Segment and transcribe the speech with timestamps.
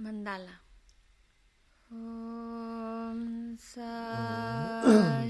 [0.00, 0.56] Mandala.
[1.92, 5.28] Om Sa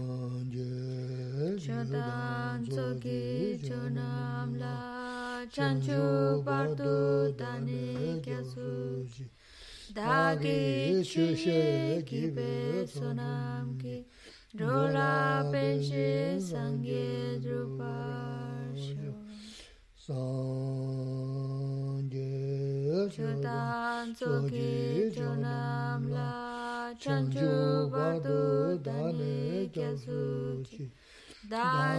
[1.64, 9.08] Chodan tsoki chonam la chanchu bardu dani kyasu
[9.94, 12.04] Dagi chushe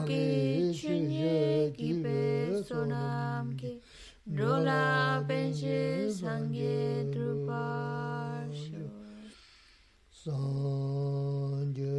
[0.06, 2.20] ki chunye ki pe
[2.68, 3.72] sonam ki.
[4.26, 7.64] Dola penche sangye drupa
[8.50, 8.88] shio
[10.22, 11.98] sangye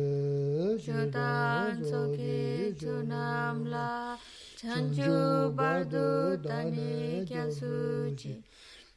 [0.84, 4.18] shodan soki chunam la.
[4.60, 6.08] Chanchu bardu
[6.42, 8.34] dani kya suchi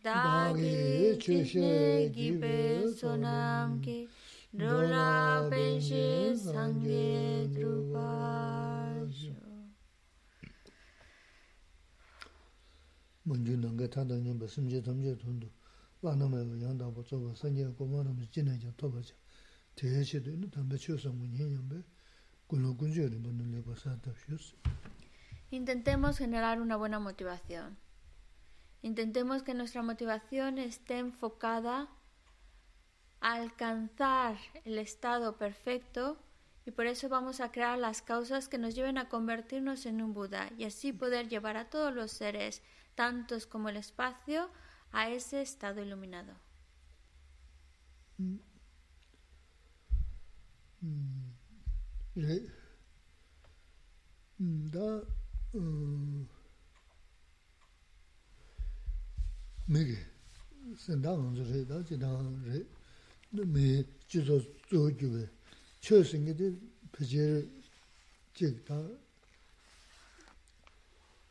[0.03, 2.59] dagi chunye ki pe
[2.99, 4.09] sonam ki.
[4.57, 8.11] Dola penche sangye drupa
[25.51, 27.77] Intentemos generar una buena motivación.
[28.83, 31.89] Intentemos que nuestra motivación esté enfocada
[33.21, 36.19] a alcanzar el estado perfecto
[36.65, 40.13] y por eso vamos a crear las causas que nos lleven a convertirnos en un
[40.13, 42.63] Buda y así poder llevar a todos los seres,
[42.99, 44.51] tantos como el espacio,
[44.91, 46.33] a ese estado iluminado.
[48.19, 48.39] Mm.
[50.81, 50.89] Mm.
[50.89, 51.33] mm
[52.17, 52.39] uh, re.
[54.73, 55.03] Da.
[59.69, 59.99] Mege.
[60.77, 62.67] Senda ngonzo re, da jidang re.
[63.31, 65.31] Me jizo zo gyube.
[65.81, 66.49] Chö singe de
[66.91, 67.47] pejer
[68.35, 68.79] jik da.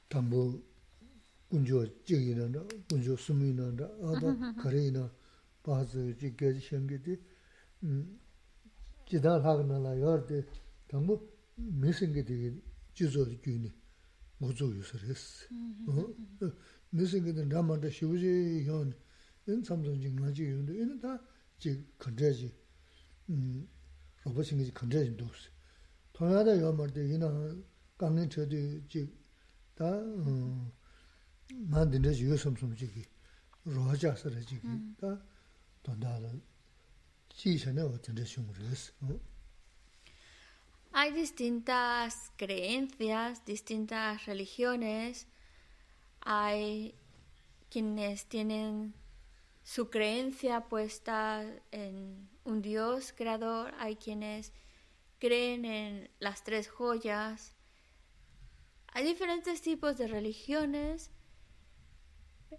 [0.08, 0.67] Tambo
[1.50, 5.12] 군조 지기는다 군조 숨이는다 아다 거래이나
[5.64, 7.22] 바즈 지게 생기디
[7.84, 8.20] 음
[9.08, 10.46] 지다 하그나라 여데
[10.90, 11.20] 너무
[11.56, 12.62] 미생기디
[12.94, 13.72] 지조 주니
[14.40, 15.48] 고조 유서레스
[15.88, 16.14] 어?
[16.90, 18.94] 미생기디 남한테 쉬우지 현
[19.48, 22.54] 인삼전 진나지 요데 얘는 다지 건재지.
[23.30, 23.68] 음
[24.24, 25.50] 로봇이 건재지 도스
[26.12, 27.56] 동아다 요머데 이나
[27.98, 28.56] 강릉 저도
[28.90, 30.72] 지다 음
[31.50, 32.58] yu shung
[38.58, 38.94] res
[40.92, 45.28] Hay distintas creencias, distintas religiones.
[46.22, 46.96] Hay
[47.70, 48.94] quienes tienen
[49.64, 54.54] su creencia puesta en un Dios creador, hay quienes
[55.20, 57.54] creen en las tres joyas.
[58.94, 61.12] Hay diferentes tipos de religiones,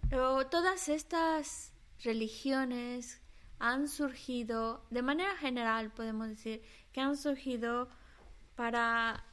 [0.09, 3.21] pero todas estas religiones
[3.59, 7.89] han surgido, de manera general podemos decir, que han surgido
[8.55, 9.23] para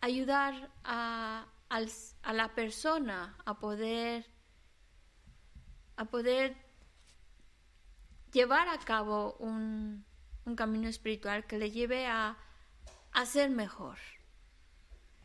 [0.00, 1.46] ayudar a,
[2.32, 4.26] la persona a poder,
[5.96, 6.56] a poder
[8.32, 10.04] llevar a cabo un,
[10.44, 12.38] un camino espiritual que le lleve a,
[13.12, 13.98] a ser mejor.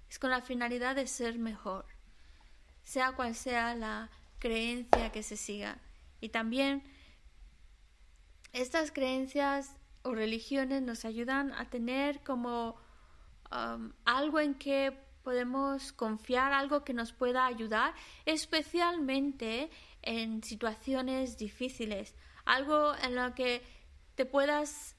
[0.10, 1.86] Es con la finalidad de ser mejor,
[2.84, 4.10] sea cual sea la
[4.40, 5.78] creencia que se siga.
[6.22, 6.84] Y también
[8.52, 12.76] estas creencias o religiones nos ayudan a tener como
[13.52, 17.94] um, algo en que podemos confiar, algo que nos pueda ayudar,
[18.26, 19.70] especialmente
[20.02, 22.14] en situaciones difíciles,
[22.46, 23.64] algo en lo que
[24.16, 24.96] te puedas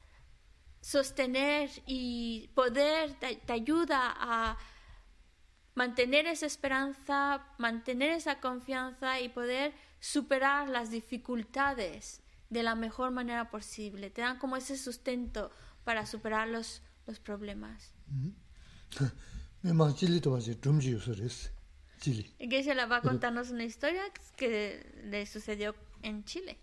[0.81, 4.56] sostener y poder te, te ayuda a
[5.74, 13.50] mantener esa esperanza, mantener esa confianza y poder superar las dificultades de la mejor manera
[13.50, 14.10] posible.
[14.10, 15.50] Te dan como ese sustento
[15.84, 17.93] para superar los, los problemas.
[22.00, 24.02] jili Geshe la va a contarnos una historia
[24.36, 26.58] que le sucedió en Chile.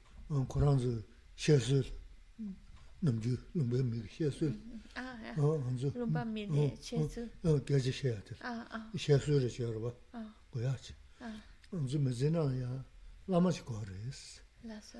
[3.02, 4.52] koran zu shesu namju lumbe mi shesu
[4.98, 5.34] Ah, ya.
[5.68, 7.28] anzu Lumba mi de Chesu.
[7.66, 11.32] geje sheyatir Ah, ah, shesu re yorba ah, goyachi ah.
[11.72, 12.84] anzu mezena ya
[13.28, 14.98] lamachi kores Lazo.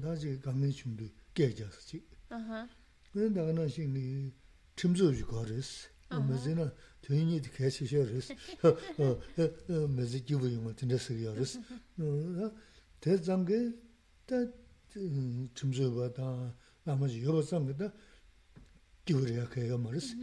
[0.00, 2.68] 다지 강내 중도 깨졌지 Ajá.
[3.12, 4.32] 근데 나는 신이
[4.76, 6.72] 침주지 거랬어 뭐지나
[7.02, 8.34] 되니 개시셔랬어
[9.02, 11.60] 어 메지 기부 용 같은 데서 열었어
[11.98, 12.50] 어
[13.00, 13.72] 대장게
[14.26, 14.36] 다
[15.54, 16.14] 침주 받
[16.86, 17.92] 아 나머지 여러 상대다
[19.04, 20.14] 기부려야 그래요 말았어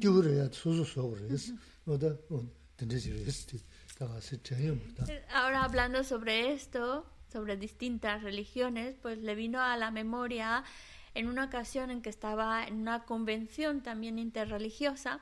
[0.00, 1.52] 기부려야 소소소 그랬어
[1.86, 3.56] 어다 어 된대지랬어
[3.98, 5.04] 다 가서 제일 못다
[5.34, 10.62] Ahora hablando sobre esto, sobre distintas religiones, pues le vino a la memoria
[11.14, 15.18] en una ocasión en que estaba en una convención también interreligiosa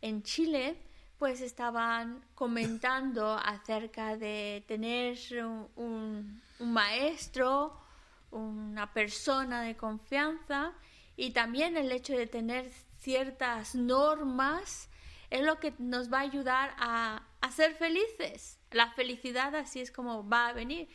[0.00, 0.78] en Chile,
[1.18, 7.76] pues estaban comentando acerca de tener un, un- un maestro,
[8.31, 10.73] una persona de confianza
[11.15, 14.89] y también el hecho de tener ciertas normas
[15.29, 18.59] es lo que nos va a ayudar a, a ser felices.
[18.71, 20.87] La felicidad así es como va a venir.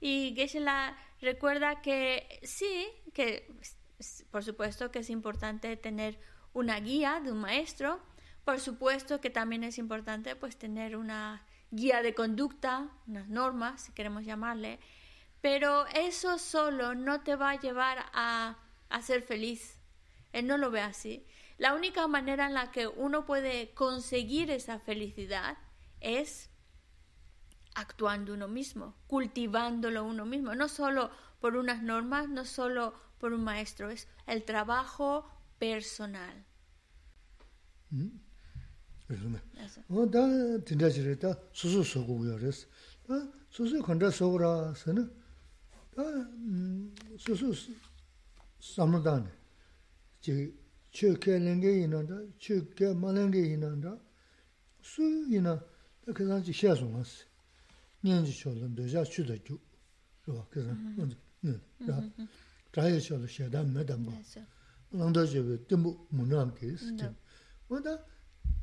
[0.00, 3.48] Y Geshe-la recuerda que sí, que
[4.30, 6.18] por supuesto que es importante tener
[6.52, 8.00] una guía de un maestro,
[8.44, 13.92] Por supuesto que también es importante pues tener una guía de conducta, unas normas, si
[13.92, 14.78] queremos llamarle,
[15.46, 19.78] pero eso solo no te va a llevar a, a ser feliz.
[20.32, 21.24] Él no lo ve así.
[21.56, 25.56] La única manera en la que uno puede conseguir esa felicidad
[26.00, 26.50] es
[27.76, 33.44] actuando uno mismo, cultivándolo uno mismo, no solo por unas normas, no solo por un
[33.44, 36.44] maestro, es el trabajo personal.
[37.92, 38.26] ¿Mm?
[39.08, 39.14] 그
[47.18, 47.54] 수수
[48.60, 49.30] samdane
[50.20, 50.54] chi
[50.90, 53.98] chöke lenge inanda chöke malenge inanda
[54.80, 55.64] su ina
[56.14, 57.24] kazan chi xia su mas
[58.02, 59.58] nyenji chola doja chuda ju
[60.26, 60.78] rwa kazan
[62.72, 64.12] raya chola xia dan me dan ba
[64.92, 66.94] langda jebe timbu munam ki isi
[67.68, 68.04] wanda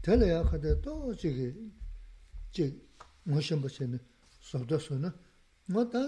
[0.02, 1.72] tela ya khade to chigi
[2.52, 2.82] chigi
[3.24, 4.00] mo shimba chene
[4.42, 5.14] sabda su na
[5.68, 6.02] wanda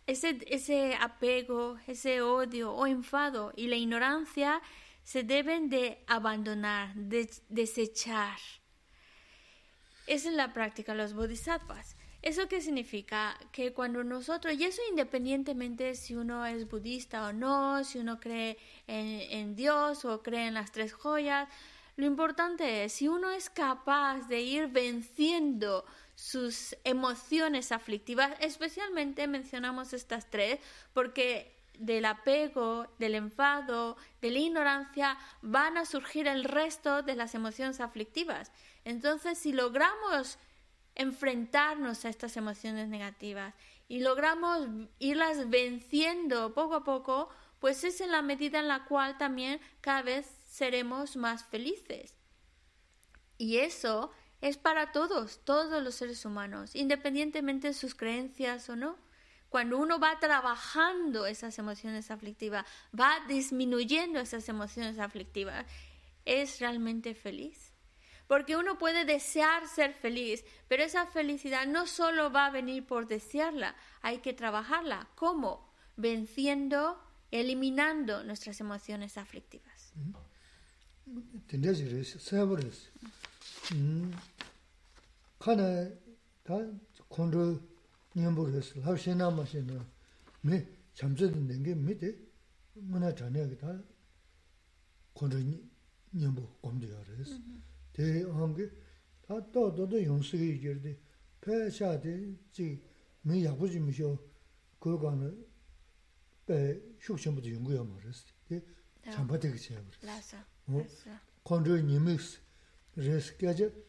[0.07, 4.61] ese, ese apego, ese odio o enfado y la ignorancia
[5.03, 8.37] se deben de abandonar, de desechar.
[10.07, 11.95] Esa es la práctica de los bodhisattvas.
[12.21, 13.37] ¿Eso qué significa?
[13.51, 18.57] Que cuando nosotros, y eso independientemente si uno es budista o no, si uno cree
[18.87, 21.49] en, en Dios o cree en las tres joyas,
[21.95, 25.85] lo importante es, si uno es capaz de ir venciendo
[26.23, 30.57] sus emociones aflictivas, especialmente mencionamos estas tres,
[30.93, 37.35] porque del apego, del enfado, de la ignorancia, van a surgir el resto de las
[37.35, 38.53] emociones aflictivas.
[38.85, 40.37] Entonces, si logramos
[40.95, 43.53] enfrentarnos a estas emociones negativas
[43.89, 44.65] y logramos
[44.99, 47.27] irlas venciendo poco a poco,
[47.59, 52.15] pues es en la medida en la cual también cada vez seremos más felices.
[53.37, 58.97] Y eso es para todos, todos los seres humanos, independientemente de sus creencias o no.
[59.47, 62.65] Cuando uno va trabajando esas emociones aflictivas,
[62.99, 65.65] va disminuyendo esas emociones aflictivas,
[66.25, 67.71] es realmente feliz.
[68.27, 73.07] Porque uno puede desear ser feliz, pero esa felicidad no solo va a venir por
[73.07, 75.07] desearla, hay que trabajarla.
[75.15, 75.73] ¿Cómo?
[75.95, 79.93] Venciendo, eliminando nuestras emociones aflictivas.
[85.43, 85.93] 카네
[86.41, 86.55] 다
[87.09, 87.59] 콘조
[88.15, 89.85] 님부르스 하시나 마시나
[90.39, 92.17] 미 잠재된 게 미데
[92.75, 93.83] 문화 전역이 다
[95.11, 95.37] 콘조
[96.15, 97.41] 님부 검지하레스
[97.91, 98.71] 대 한게
[99.27, 100.97] 다 또도도 용수기 이르디
[101.41, 102.81] 패샤데 지
[103.23, 104.17] 미야부지 미쇼
[104.79, 105.45] 그거는
[106.45, 108.27] 배 슉션부터 연구야 말했어.
[108.51, 108.63] 예.
[109.11, 110.07] 잠바되게 제가 그랬어.
[110.07, 110.45] 라사.
[111.43, 112.39] 콘조 님스
[112.95, 113.83] 레스까지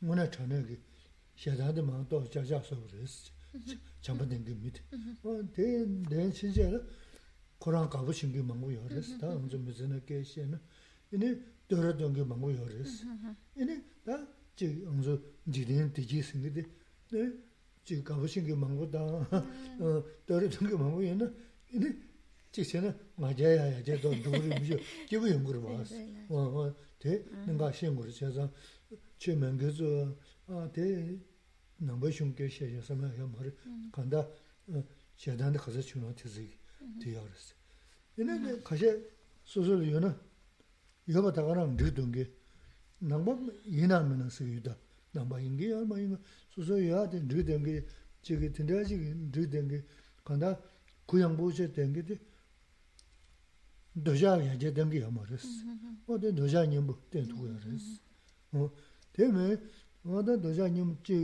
[0.00, 0.78] mo na cha ne ge
[1.36, 3.30] xia da de ma do ja ja so res
[4.00, 4.82] chamba den ge mit
[5.22, 6.80] o de den chi je la
[7.58, 10.44] koran ka bu shin ge mangu yo res ta un zum ze na ke xie
[10.46, 10.58] na
[11.10, 11.28] ini
[11.68, 13.04] do ra dong ge mangu yo res
[13.54, 14.14] ini ta
[14.56, 15.14] ji un zu
[15.54, 16.62] ji den de ji sing de
[17.84, 21.32] 지 가보신 게 망고다 어 떨어진 게 망고였나
[21.74, 21.98] 이네
[22.56, 24.76] 직전에 맞아야 이제 또 누구를 무시
[25.08, 25.94] 기부 연구를 봤어.
[26.28, 28.50] 어, 어, 대 내가 신고를 제가
[29.18, 30.14] 최면 그저
[30.46, 31.18] 아, 대
[31.78, 33.56] 넘버 흉게 시에서 뭐 말을
[33.90, 34.28] 간다.
[34.68, 34.84] 어,
[35.16, 36.50] 제단에 가서 주는 뜻이
[37.00, 37.54] 되어 그랬어.
[38.18, 38.84] 얘네 가시
[39.44, 40.14] 소설 요는
[41.06, 42.30] 이거 받아가는 늦던 게
[42.98, 44.76] 남바 이나면은 쓰기다.
[45.12, 46.18] 남바 인게 얼마 이거
[46.50, 47.86] 소설이야 된 늦던 게
[48.20, 48.96] 저기 된다지
[49.32, 49.84] 늦던 게
[50.22, 50.60] 간다.
[51.06, 52.02] 그냥 보셔 된 게.
[53.97, 55.45] dōjā yā jē dāngi yā mā rēs,
[56.05, 57.85] wā tē dōjā nyambu tēn tū yā rēs.
[59.15, 59.45] Tē mē,
[60.05, 61.17] wā tē dōjā nyambu jī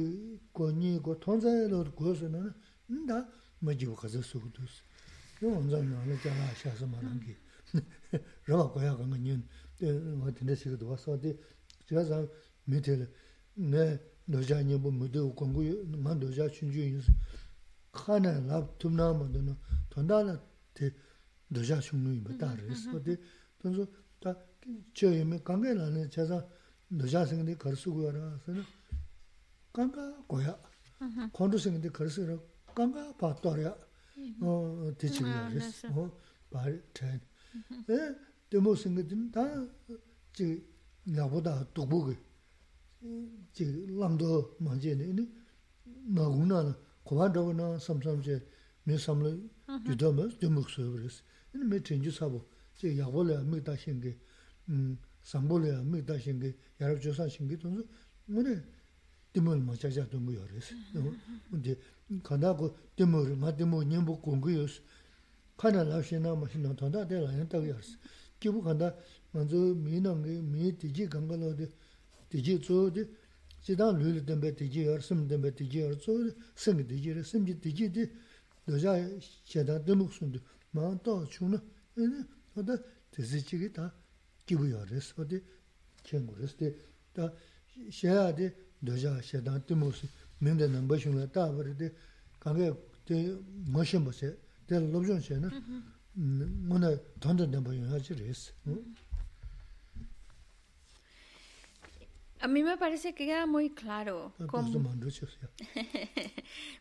[0.58, 2.42] gō nī gō tōng zā yā lō rō gō sō nā,
[2.90, 3.20] nī tā
[3.62, 4.82] mā jī wā kā zā sō gu tū sō.
[5.44, 7.38] Yō wā nzā mā rā jā rā xā sā mā rā ngī,
[8.50, 9.46] rā wā gō yā gā ngā nyun,
[9.78, 11.38] tē wā tē nā sī gā tō wā sō tē,
[11.94, 12.24] jā sā
[12.66, 13.08] mē tē lē,
[13.70, 13.86] mē
[14.34, 17.14] dōjā nyambu mū tē wā gōng gu yō, mā dōjā chūn chū yō sō,
[17.94, 19.54] khā nā lā tūm nā mā tō nā,
[19.94, 20.40] tōndā nā
[20.74, 20.90] tē
[21.56, 22.88] dōjā shūngu yīmba tā rīs.
[22.94, 23.18] Wadi
[23.62, 23.88] tōnzu
[24.24, 24.36] tā
[24.96, 26.40] chio yīmba kāngā yīlā nī chāsā
[26.92, 28.64] dōjā sīngi dī kār sūgu yārā sīna
[29.74, 30.54] kāngā gōyā,
[31.00, 31.32] mm-hmm.
[31.38, 33.74] kōndu sīngi dī kār sīgu yārā kāngā pā tōr yā.
[34.18, 34.94] Mm-hmm.
[35.02, 36.12] Tī chīgu yā mm-hmm, rīs,
[36.54, 37.20] pā rī chāyā.
[37.98, 38.00] E
[38.54, 39.48] dēmō sīngi dī tā
[40.38, 40.50] chī
[41.18, 42.18] yābu tā tūkbū gī,
[43.58, 44.32] chī lāṃdō
[44.64, 45.28] māñjī nī
[46.14, 46.74] nā gu nā nā,
[47.08, 48.40] kōpā rāgu nā samsam chī
[48.88, 49.34] mī samlī
[49.90, 51.22] yudā mā dēmō kī sūgu rīs.
[51.54, 54.18] yin me tenju sabo, che yagbo le me da shingi,
[54.66, 57.86] mm, sambo le me da shingi, yarab josa shingi tonzo,
[58.26, 58.64] mune
[59.32, 60.74] dimol ma chacha tongo yores.
[60.92, 61.78] Mune
[62.22, 64.82] kanda ko dimol, ma dimol nyingbo kongo yos,
[65.56, 67.98] kanda la shina ma shina tanda de la yin tago yores.
[68.40, 68.96] Kibu kanda
[69.32, 71.72] manzo mi nangi, mi tiji ganga lo de,
[72.30, 73.08] tiji tso de,
[73.62, 77.58] chidang lulu denbe tiji yor, sim denbe tiji yor, tso de, singi tiji re, simji
[77.60, 78.12] tiji de,
[78.66, 78.98] doja
[79.44, 80.42] shedang dimok sundu.
[80.74, 81.58] 마음 또 주는
[81.98, 82.24] 아니
[82.56, 82.72] 어디
[83.12, 83.94] 대세지기 다
[84.46, 85.42] 기부여레스 어디
[86.04, 86.76] 경고레스
[87.14, 87.32] 다
[87.92, 90.08] 셔야데 도자 셔단 뜨모스
[90.40, 91.94] 멤데 넘버 중에 다 버리데
[92.40, 92.74] 강에
[93.06, 95.50] 데 머신 버세 데 롭존 셔나
[96.14, 98.54] 뭐나 던던 넘버 하지 레스
[102.42, 104.34] A mí me parece que queda muy claro.
[104.48, 104.68] Cómo...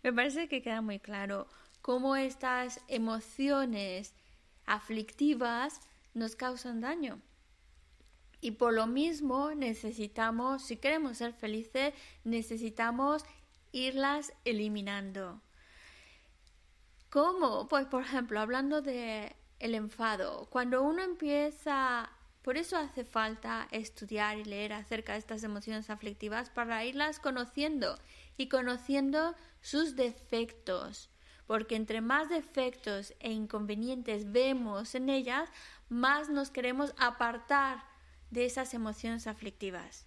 [0.02, 1.46] me parece que queda muy claro
[1.82, 4.14] cómo estas emociones
[4.64, 5.80] aflictivas
[6.14, 7.20] nos causan daño.
[8.40, 13.24] Y por lo mismo necesitamos, si queremos ser felices, necesitamos
[13.72, 15.40] irlas eliminando.
[17.10, 17.68] ¿Cómo?
[17.68, 22.10] Pues por ejemplo, hablando de el enfado, cuando uno empieza,
[22.42, 27.96] por eso hace falta estudiar y leer acerca de estas emociones aflictivas para irlas conociendo
[28.36, 31.11] y conociendo sus defectos,
[31.52, 35.50] porque entre más defectos e inconvenientes vemos en ellas,
[35.90, 37.84] más nos queremos apartar
[38.30, 40.06] de esas emociones aflictivas.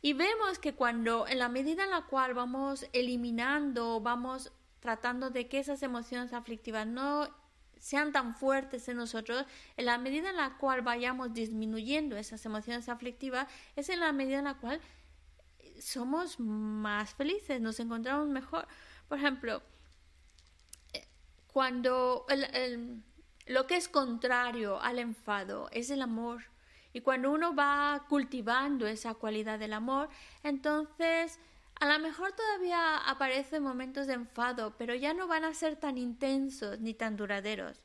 [0.00, 5.50] Y vemos que cuando, en la medida en la cual vamos eliminando, vamos tratando de
[5.50, 7.28] que esas emociones aflictivas no
[7.78, 9.44] sean tan fuertes en nosotros,
[9.76, 14.38] en la medida en la cual vayamos disminuyendo esas emociones aflictivas, es en la medida
[14.38, 14.80] en la cual
[15.78, 18.66] somos más felices, nos encontramos mejor.
[19.08, 19.62] Por ejemplo,
[21.52, 22.26] cuando
[23.46, 26.44] lo que es contrario al enfado es el amor,
[26.92, 30.08] y cuando uno va cultivando esa cualidad del amor,
[30.42, 31.38] entonces
[31.80, 35.98] a lo mejor todavía aparecen momentos de enfado, pero ya no van a ser tan
[35.98, 37.80] intensos ni tan duraderos.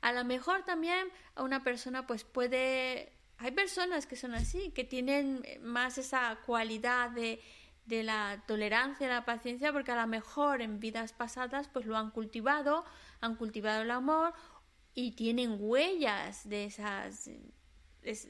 [0.00, 3.12] A lo mejor también una persona pues puede...
[3.38, 7.40] Hay personas que son así, que tienen más esa cualidad de,
[7.86, 12.10] de la tolerancia, la paciencia, porque a lo mejor en vidas pasadas pues lo han
[12.10, 12.84] cultivado,
[13.20, 14.34] han cultivado el amor
[14.94, 17.28] y tienen huellas de esas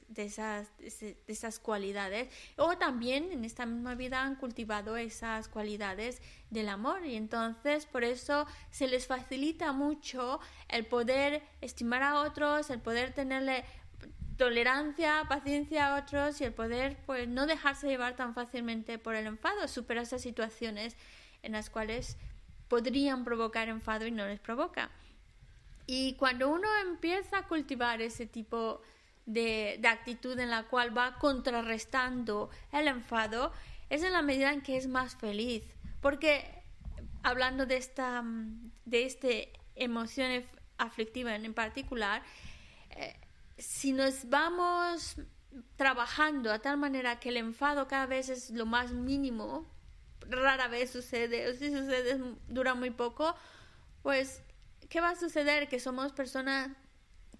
[0.09, 2.29] de, esas, de esas cualidades.
[2.57, 8.05] O también en esta misma vida han cultivado esas cualidades del amor y entonces por
[8.05, 13.65] eso se les facilita mucho el poder estimar a otros, el poder tenerle
[14.37, 19.27] tolerancia, paciencia a otros y el poder pues no dejarse llevar tan fácilmente por el
[19.27, 20.97] enfado, superar esas situaciones
[21.43, 22.17] en las cuales
[22.69, 24.91] podrían provocar enfado y no les provoca.
[25.87, 28.83] Y cuando uno empieza a cultivar ese tipo
[29.25, 33.53] de, actitud en la cual va contrarrestando el enfado,
[33.89, 35.63] es en la medida en que es más feliz.
[36.01, 36.63] Porque
[37.23, 38.25] hablando de esta,
[38.85, 40.45] de este emoción
[40.79, 42.23] aflictiva en particular,
[42.91, 43.15] eh,
[43.59, 45.17] si nos vamos
[45.77, 49.67] trabajando a tal manera que el enfado cada vez es lo más mínimo,
[50.21, 53.35] rara vez sucede, o si sucede dura muy poco,
[54.03, 54.43] pues
[54.89, 55.69] ¿qué va a suceder?
[55.69, 56.71] Que somos personas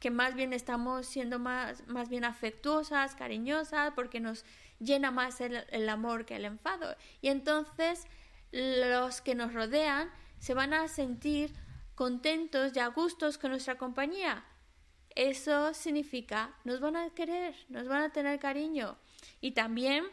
[0.01, 4.45] que más bien estamos siendo más, más bien afectuosas, cariñosas, porque nos
[4.79, 6.95] llena más el, el amor que el enfado.
[7.21, 8.07] Y entonces
[8.53, 11.53] los que nos rodean se van a sentir
[11.95, 14.45] contentos y a gustos con nuestra compañía.
[15.17, 18.99] Eso significa, nos van a querer, nos van a tener cariño.
[19.41, 20.05] Y también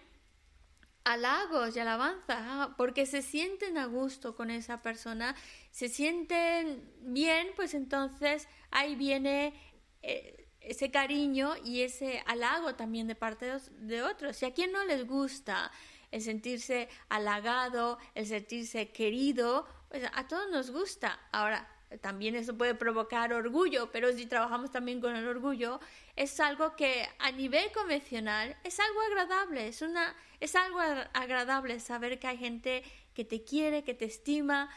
[1.04, 5.36] halagos y alabanza, ah, porque se sienten a gusto con esa persona,
[5.72, 9.54] se sienten bien, pues entonces ahí viene
[10.02, 14.42] eh, ese cariño y ese halago también de parte de otros.
[14.42, 15.70] Y a quien no les gusta
[16.12, 21.20] el sentirse halagado, el sentirse querido, pues a todos nos gusta.
[21.34, 21.68] Ahora,
[22.02, 25.80] también eso puede provocar orgullo, pero si trabajamos también con el orgullo,
[26.16, 30.80] es algo que a nivel convencional es algo agradable, es, una, es algo
[31.14, 34.70] agradable saber que hay gente que te quiere, que te estima,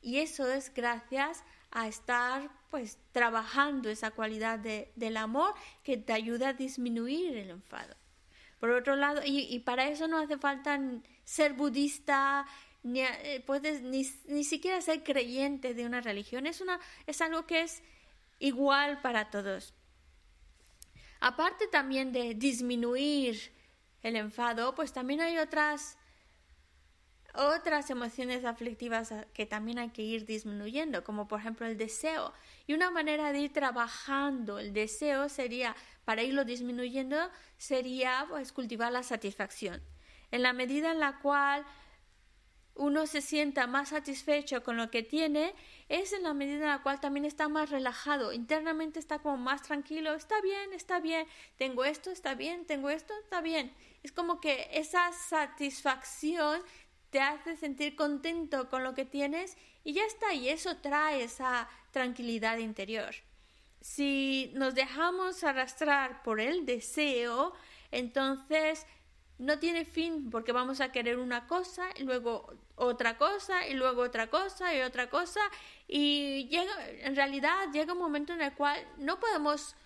[0.00, 6.12] y eso es gracias a estar pues trabajando esa cualidad de, del amor que te
[6.12, 7.94] ayuda a disminuir el enfado.
[8.60, 10.78] Por otro lado, y, y para eso no hace falta
[11.24, 12.46] ser budista,
[12.84, 16.46] ni, eh, puedes ni, ni, siquiera ser creyente de una religión.
[16.46, 17.82] Es, una, es algo que es
[18.38, 19.74] igual para todos.
[21.18, 23.52] Aparte también de disminuir
[24.02, 25.96] el enfado, pues también hay otras
[27.34, 32.32] otras emociones aflictivas que también hay que ir disminuyendo, como por ejemplo el deseo.
[32.66, 37.16] Y una manera de ir trabajando el deseo sería, para irlo disminuyendo,
[37.56, 39.82] sería pues cultivar la satisfacción.
[40.30, 41.66] En la medida en la cual
[42.76, 45.54] uno se sienta más satisfecho con lo que tiene,
[45.88, 49.62] es en la medida en la cual también está más relajado, internamente está como más
[49.62, 53.72] tranquilo, está bien, está bien, tengo esto, está bien, tengo esto, está bien.
[54.02, 56.60] Es como que esa satisfacción
[57.10, 61.68] te hace sentir contento con lo que tienes y ya está, y eso trae esa
[61.92, 63.14] tranquilidad interior.
[63.80, 67.52] Si nos dejamos arrastrar por el deseo,
[67.92, 68.86] entonces
[69.38, 74.02] no tiene fin porque vamos a querer una cosa y luego otra cosa y luego
[74.02, 75.40] otra cosa y otra cosa
[75.86, 79.76] y llega en realidad llega un momento en el cual no podemos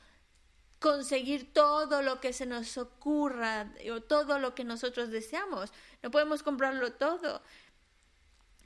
[0.79, 5.73] conseguir todo lo que se nos ocurra o todo lo que nosotros deseamos
[6.03, 7.43] no podemos comprarlo todo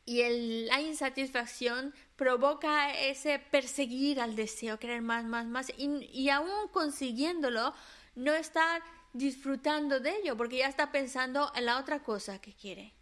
[0.04, 6.68] y la insatisfacción provoca ese perseguir al deseo, querer más, más, más, y, y aún
[6.72, 7.72] consiguiéndolo,
[8.16, 8.82] no estar
[9.12, 12.94] disfrutando de ello, porque ya está pensando en la otra cosa que quiere.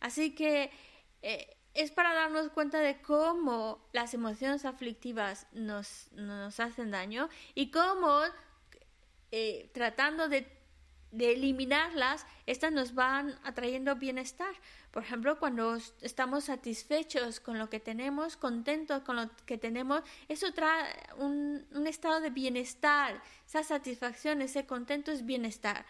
[0.00, 0.70] Así que
[1.22, 7.70] eh, es para darnos cuenta de cómo las emociones aflictivas nos, nos hacen daño y
[7.70, 8.20] cómo
[9.30, 10.60] eh, tratando de
[11.12, 14.54] de eliminarlas, estas nos van atrayendo bienestar.
[14.92, 20.52] Por ejemplo, cuando estamos satisfechos con lo que tenemos, contentos con lo que tenemos, eso
[20.52, 20.86] trae
[21.18, 25.84] un, un estado de bienestar, esa satisfacción, ese contento es bienestar.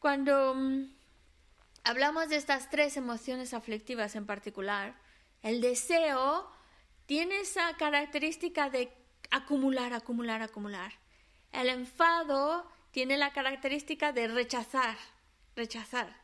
[0.00, 0.97] Cuando mm,
[1.84, 4.94] hablamos de estas tres emociones aflictivas en particular,
[5.42, 6.50] el deseo
[7.06, 8.92] tiene esa característica de
[9.30, 10.92] acumular, acumular, acumular.
[11.52, 14.96] El enfado tiene la característica de rechazar,
[15.56, 16.14] rechazar.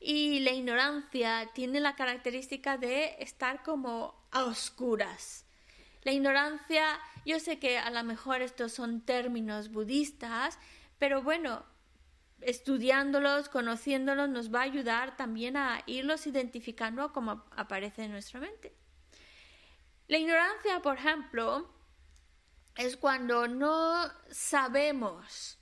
[0.00, 5.46] Y la ignorancia tiene la característica de estar como a oscuras.
[6.02, 10.58] La ignorancia, yo sé que a lo mejor estos son términos budistas,
[10.98, 11.64] pero bueno,
[12.44, 18.74] estudiándolos, conociéndolos, nos va a ayudar también a irlos identificando como aparece en nuestra mente.
[20.08, 21.70] La ignorancia, por ejemplo,
[22.76, 25.58] es cuando no sabemos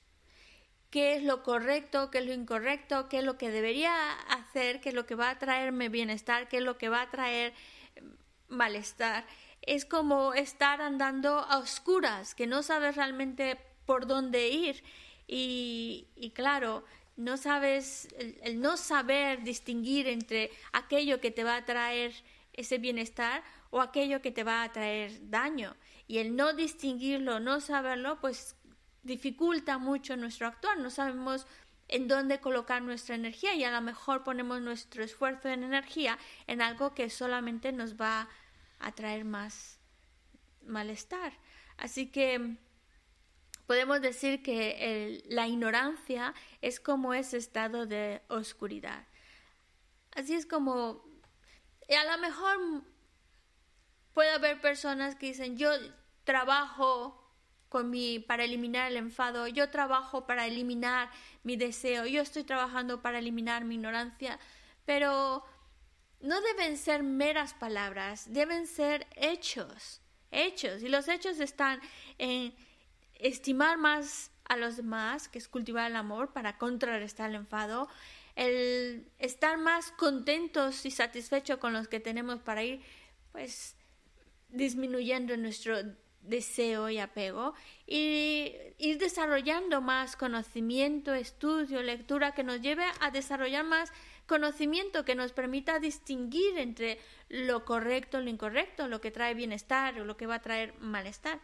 [0.91, 4.91] qué es lo correcto, qué es lo incorrecto, qué es lo que debería hacer, qué
[4.91, 7.55] es lo que va a traerme bienestar, qué es lo que va a traer
[8.01, 9.25] mm, malestar.
[9.63, 14.83] Es como estar andando a oscuras, que no sabes realmente por dónde ir.
[15.33, 16.85] Y, y claro,
[17.17, 22.13] no sabes, el no saber distinguir entre aquello que te va a traer
[22.53, 25.77] ese bienestar o aquello que te va a traer daño
[26.09, 28.57] y el no distinguirlo, no saberlo, pues
[29.05, 31.47] dificulta mucho nuestro actuar, no sabemos
[31.87, 36.61] en dónde colocar nuestra energía y a lo mejor ponemos nuestro esfuerzo en energía en
[36.61, 38.29] algo que solamente nos va
[38.81, 39.79] a traer más
[40.67, 41.33] malestar.
[41.77, 42.57] Así que
[43.71, 49.07] podemos decir que la ignorancia es como ese estado de oscuridad.
[50.11, 51.05] Así es como,
[51.89, 52.83] a lo mejor
[54.13, 55.71] puede haber personas que dicen, yo
[56.25, 57.33] trabajo
[58.27, 61.09] para eliminar el enfado, yo trabajo para eliminar
[61.45, 64.41] mi deseo, yo estoy trabajando para eliminar mi ignorancia,
[64.85, 65.45] pero
[66.19, 70.01] no deben ser meras palabras, deben ser hechos,
[70.33, 70.83] hechos.
[70.83, 71.81] Y los hechos están
[72.19, 72.53] en
[73.21, 77.89] estimar más a los demás, que es cultivar el amor para contrarrestar el enfado,
[78.37, 82.81] el estar más contentos y satisfechos con los que tenemos para ir,
[83.33, 83.77] pues,
[84.49, 85.77] disminuyendo nuestro
[86.23, 87.55] deseo y apego
[87.87, 93.93] y ir desarrollando más conocimiento, estudio, lectura que nos lleve a desarrollar más
[94.27, 100.05] conocimiento que nos permita distinguir entre lo correcto, lo incorrecto, lo que trae bienestar o
[100.05, 101.41] lo que va a traer malestar.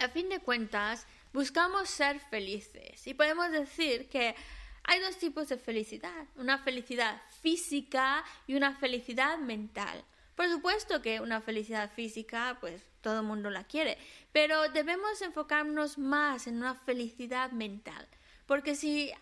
[0.00, 4.34] A fin de cuentas, buscamos ser felices y podemos decir que
[4.82, 10.02] hay dos tipos de felicidad, una felicidad física y una felicidad mental.
[10.36, 13.98] Por supuesto que una felicidad física, pues todo el mundo la quiere,
[14.32, 18.08] pero debemos enfocarnos más en una felicidad mental,
[18.46, 19.12] porque si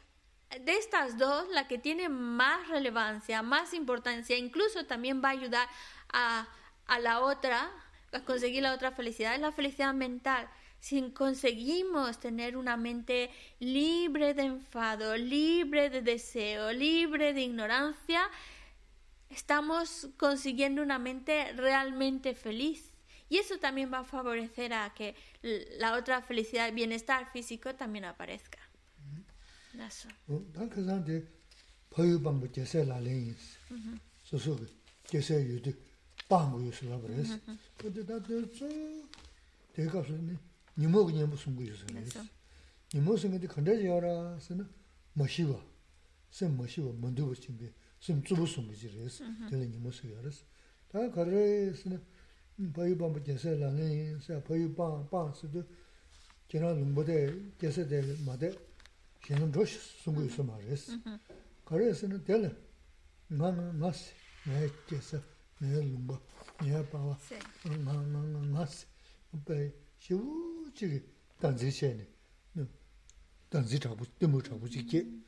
[0.65, 5.69] de estas dos, la que tiene más relevancia, más importancia, incluso también va a ayudar
[6.13, 6.47] a,
[6.87, 7.69] a la otra,
[8.13, 10.49] a conseguir la otra felicidad, es la felicidad mental.
[10.81, 18.23] Si conseguimos tener una mente libre de enfado, libre de deseo, libre de ignorancia,
[19.31, 22.93] estamos consiguiendo una mente realmente feliz.
[23.29, 25.15] Y eso también va a favorecer a que
[25.79, 28.59] la otra felicidad, bienestar físico también aparezca.
[29.87, 30.09] Eso.
[40.79, 41.87] 니모기 니모 숨고 있어요.
[42.95, 44.39] 니모 숨는데 건들지 알아.
[44.39, 44.69] 쓰는
[45.15, 45.61] 멋이와.
[46.31, 47.73] 쌤 멋이와 먼저 붙인 게.
[48.01, 49.25] 쌤 주부 숨기지 그래서.
[49.51, 50.45] 내가 니모 쓰게 알았어.
[50.91, 52.01] 다 거래스는
[52.73, 54.21] 바이밤 제세라네.
[54.21, 55.65] 세 바이밤 빵스도
[56.49, 58.57] 지난 눈보대 제세대 마대
[59.27, 60.93] 신은 조시 숨고 있어 말했어.
[61.65, 62.55] 거래스는 될래.
[63.27, 64.13] 나는 나스
[64.47, 65.21] 내 제세
[65.59, 66.19] 내 눈보
[66.63, 67.19] 내 봐와.
[67.85, 68.87] 나나나 나스.
[69.45, 71.03] 배 shivu chigi
[71.41, 72.07] danzi shayani,
[73.51, 75.25] danzi chabu, dimu chabu chigi.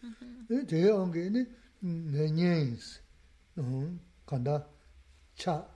[0.66, 1.46] Daya angi ini
[1.82, 2.98] nyanyansi,
[4.26, 4.68] kanda
[5.34, 5.66] cha,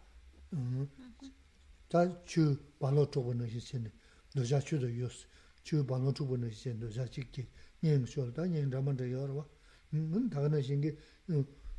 [1.89, 3.91] ta chu balo chobo nashi shayani,
[4.35, 5.27] doja chu do yos,
[5.63, 7.47] chu balo chobo nashi shayani, doja chigi,
[7.83, 9.47] nyang shol, ta nyang raman daya warwa,
[9.93, 10.97] daga nashi ingi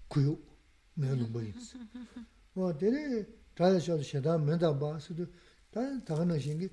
[0.08, 0.40] kuyu,
[0.96, 1.78] naya lumbo yinsi.
[2.54, 3.26] Wa dili
[3.56, 5.28] daya shol shayda menda baasido,
[5.72, 6.70] daya daga nashi ingi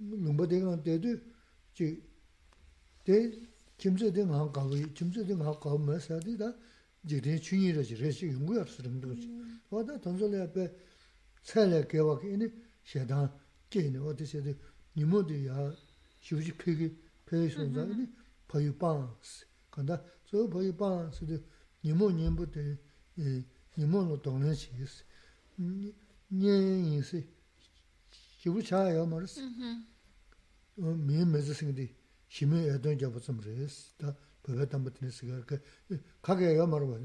[0.00, 1.20] lumba dekaan dedu
[1.72, 2.02] chi
[3.04, 6.54] de kimse de ngang kawe, kimse de ngang kawe ma sadi da
[7.04, 9.26] jikden chunyi rachi rachi yungu yar sirimdo chi.
[9.26, 9.60] Mm.
[9.68, 10.74] Wada tanzo le ape
[11.42, 13.30] tsaya kewa ki ini shedan
[13.68, 14.56] keni wada shedi
[14.94, 15.74] nimo de ya
[16.20, 16.88] shivuji pegi
[17.24, 18.46] pegi sonza ini mm-hmm.
[18.46, 19.44] payu pansi.
[19.70, 21.42] Kanda so payu pansi de
[21.82, 22.78] nimo nyingbo de
[23.76, 25.04] nimo no donglen chi isi.
[26.28, 27.26] Nyen isi
[28.38, 29.40] shivu chaya ya marisi.
[29.40, 29.88] Mm-hmm.
[30.80, 31.94] mii mezi singi
[32.28, 35.44] shimi edon jabu tsum res, ta pepe tambu tini sigar
[36.22, 36.98] kage ya marwa,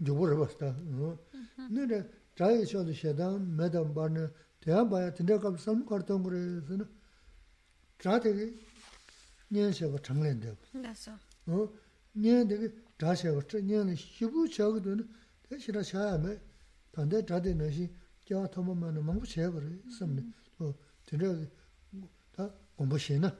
[0.00, 0.74] jubu rwa sta.
[1.70, 4.30] Nire, chayi shodo shedan, medan barna,
[4.60, 6.86] teya baya tinda kabu samu kartong res,
[7.98, 8.46] chayi tegi
[9.50, 11.70] nyan sheba changlen debu.
[12.14, 15.04] Nyan tegi chayi sheba, nyan shibu chayi duni,
[15.48, 16.40] te shira shaya me,
[16.90, 17.88] tanda chayi nashi,
[18.24, 20.22] kyaa thoma mana mangu sheba res, samni,
[21.06, 21.48] tinda
[22.32, 23.36] ta 공부 시나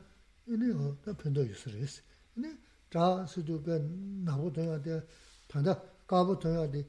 [0.46, 2.02] 이네 어다 편도 유스레스
[2.36, 2.56] 이네
[2.90, 5.06] 자스도 배 나고 돼야 돼.
[5.48, 6.86] 단다 까고 돼야 돼.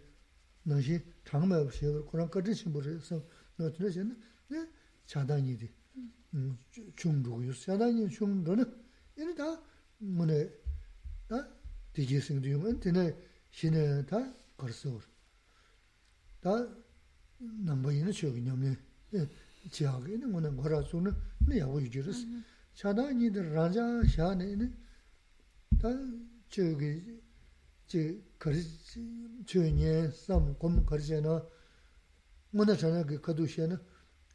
[0.63, 3.23] 너시 장매 없이 그런 거지 심부에서
[3.57, 4.67] 너 들으시는 네
[5.05, 5.69] 자단이디
[6.33, 6.57] 음.
[6.95, 8.63] 중국 유스 자단이 중도는
[9.17, 9.61] 이네 다
[9.99, 10.49] 뭐네
[11.27, 11.47] 다
[11.93, 13.15] 디지싱도 유면 되네.
[13.51, 14.99] 신에 다 걸서
[16.41, 16.49] 다
[17.37, 18.75] 남바이는 저기 냠네.
[19.13, 19.29] 예.
[19.69, 21.13] 지하게 있는 거는 거라서는
[21.47, 22.25] 네 하고 유지르스.
[22.75, 24.71] 차다 니들 라자 샤네네
[25.79, 25.89] 다
[26.49, 27.21] 저기
[27.85, 31.45] 제 거리지 저녀 삼 고문 거리잖아
[32.51, 33.77] 뭐나 전에 그 거두시에는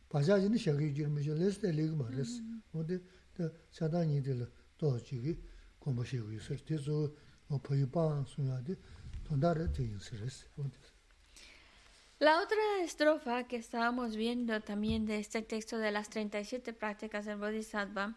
[0.09, 2.43] 바자지는 샤게 유지르면서 레스데 리그 말레스.
[2.71, 3.01] 근데
[3.73, 5.38] 차다 니들 또 지기
[5.79, 7.17] 공부시고 있을 때도
[7.49, 8.77] 뭐 보이방 수야데
[9.25, 10.77] 돈다를 되는 스레스 근데
[12.18, 17.37] La otra estrofa que estábamos viendo también de este texto de las 37 prácticas del
[17.38, 18.16] Bodhisattva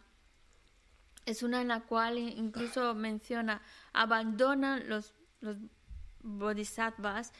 [1.28, 3.62] es una en la cual incluso menciona,
[3.94, 5.14] abandonan los,
[6.24, 7.32] bodhisattvas,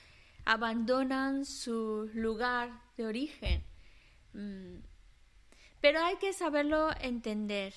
[0.46, 3.64] abandonan su lugar de origen.
[4.34, 4.78] Mm.
[5.82, 7.74] Pero hay que saberlo entender.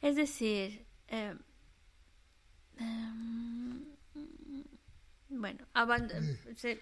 [0.00, 1.34] Es decir, eh,
[2.78, 3.12] eh,
[5.40, 5.64] Bueno.
[6.56, 6.78] Sí.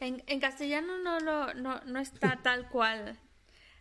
[0.00, 3.18] En, en castellano no, lo, no, no está tal cual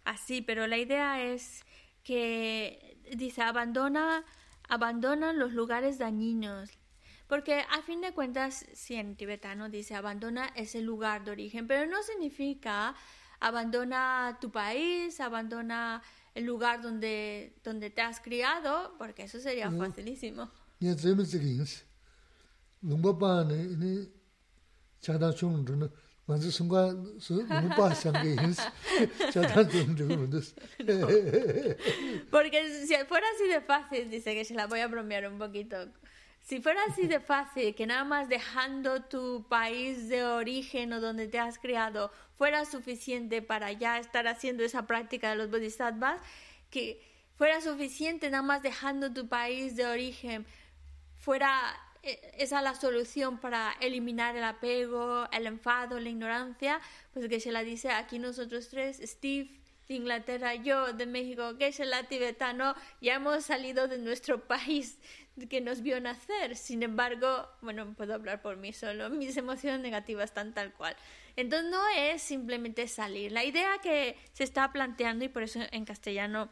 [0.05, 1.63] así, pero la idea es
[2.03, 4.23] que dice abandona,
[4.67, 6.71] abandona los lugares dañinos.
[7.27, 11.85] Porque a fin de cuentas, si en tibetano dice abandona ese lugar de origen, pero
[11.85, 12.95] no significa
[13.39, 16.01] abandona tu país, abandona
[16.35, 20.49] el lugar donde, donde te has criado, porque eso sería facilísimo.
[32.29, 35.87] Porque si fuera así de fácil, dice que se la voy a bromear un poquito.
[36.41, 41.27] Si fuera así de fácil, que nada más dejando tu país de origen o donde
[41.27, 46.21] te has criado fuera suficiente para ya estar haciendo esa práctica de los bodhisattvas,
[46.71, 47.01] que
[47.35, 50.45] fuera suficiente nada más dejando tu país de origen,
[51.17, 51.51] fuera
[52.01, 56.79] eh, esa la solución para eliminar el apego, el enfado, la ignorancia,
[57.13, 59.49] pues que se la dice aquí nosotros tres, Steve
[59.89, 64.97] de Inglaterra, yo de México, que es la tibetano, ya hemos salido de nuestro país
[65.49, 66.55] que nos vio nacer.
[66.55, 70.95] Sin embargo, bueno, puedo hablar por mí solo, mis emociones negativas están tal cual.
[71.35, 73.31] Entonces no es simplemente salir.
[73.31, 76.49] La idea que se está planteando, y por eso en castellano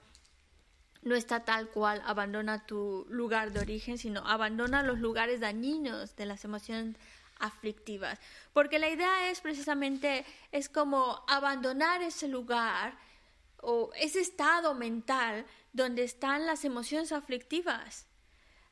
[1.01, 6.25] no está tal cual abandona tu lugar de origen, sino abandona los lugares dañinos de
[6.25, 6.95] las emociones
[7.39, 8.19] aflictivas.
[8.53, 12.97] Porque la idea es precisamente, es como abandonar ese lugar
[13.61, 18.07] o ese estado mental donde están las emociones aflictivas.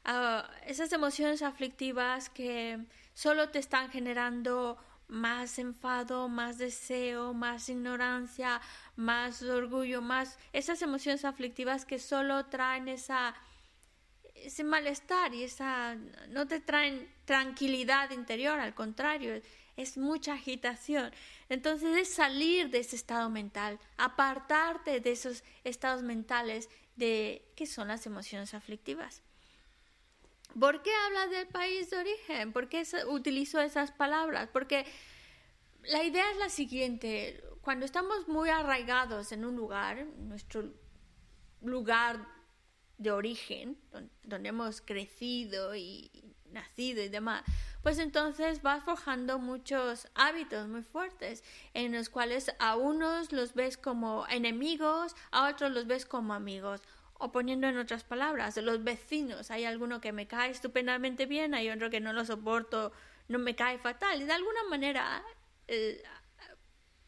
[0.03, 8.61] Ah, esas emociones aflictivas que solo te están generando más enfado, más deseo, más ignorancia,
[8.95, 13.35] más orgullo, más esas emociones aflictivas que solo traen esa
[14.35, 15.95] ese malestar y esa
[16.29, 19.41] no te traen tranquilidad interior, al contrario,
[19.77, 21.11] es mucha agitación.
[21.49, 27.87] Entonces es salir de ese estado mental, apartarte de esos estados mentales de que son
[27.87, 29.24] las emociones aflictivas.
[30.59, 32.53] ¿Por qué habla del país de origen?
[32.53, 34.49] ¿Por qué utilizo esas palabras?
[34.51, 34.85] Porque
[35.83, 37.43] la idea es la siguiente.
[37.61, 40.71] Cuando estamos muy arraigados en un lugar, nuestro
[41.61, 42.27] lugar
[42.97, 43.77] de origen,
[44.23, 46.09] donde, hemos crecido y
[46.51, 47.43] nacido y demás,
[47.83, 53.75] pues entonces vas forjando muchos hábitos muy fuertes en los cuales a unos los ves
[53.75, 56.81] como enemigos, a otros los ves como amigos.
[57.17, 61.69] O poniendo en otras palabras, los vecinos, hay alguno que me cae estupendamente bien, hay
[61.69, 62.91] otro que no lo soporto,
[63.27, 64.21] no me cae fatal.
[64.21, 65.23] Y de alguna manera,
[65.67, 66.03] eh,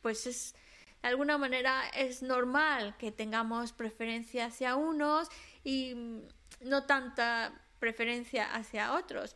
[0.02, 0.56] pues es,
[1.02, 5.30] de alguna manera es normal que tengamos preferencia hacia unos
[5.64, 6.22] y
[6.62, 9.36] no tanta preferencia hacia otros.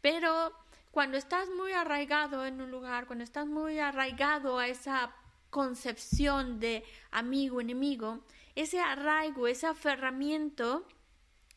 [0.00, 0.52] Pero
[0.90, 5.14] cuando estás muy arraigado en un lugar, cuando estás muy arraigado a esa
[5.50, 8.20] concepción de amigo-enemigo,
[8.54, 10.86] ese arraigo, ese aferramiento,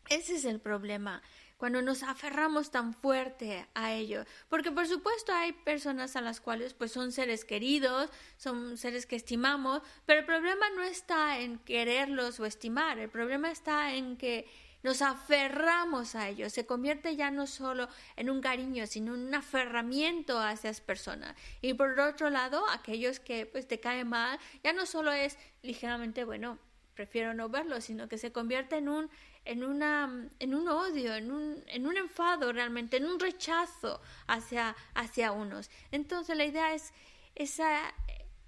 [0.10, 1.22] ese es el problema
[1.58, 4.26] cuando nos aferramos tan fuerte a ello.
[4.50, 9.16] Porque por supuesto hay personas a las cuales pues son seres queridos, son seres que
[9.16, 14.48] estimamos, pero el problema no está en quererlos o estimar, el problema está en que
[14.84, 20.40] nos aferramos a ellos, se convierte ya no solo en un cariño, sino un aferramiento
[20.40, 21.36] a esas personas.
[21.60, 26.24] Y por otro lado, aquellos que pues te caen mal, ya no solo es ligeramente,
[26.24, 26.60] bueno,
[26.96, 29.10] prefiero no verlo, sino que se convierte en un,
[29.44, 34.76] en, una, en un odio, en un, en un enfado realmente, en un rechazo hacia,
[34.96, 35.70] hacia unos.
[35.92, 36.94] Entonces la idea es
[37.36, 37.94] esa,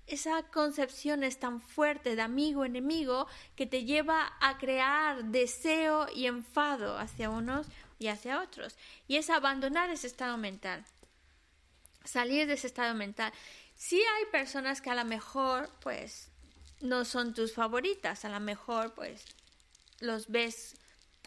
[0.07, 6.97] esa concepción es tan fuerte de amigo-enemigo que te lleva a crear deseo y enfado
[6.97, 7.67] hacia unos
[7.99, 8.77] y hacia otros.
[9.07, 10.85] Y es abandonar ese estado mental,
[12.05, 13.33] salir de ese estado mental.
[13.75, 16.31] Sí hay personas que a lo mejor, pues,
[16.81, 18.25] no son tus favoritas.
[18.25, 19.25] A lo mejor, pues,
[19.99, 20.75] los ves,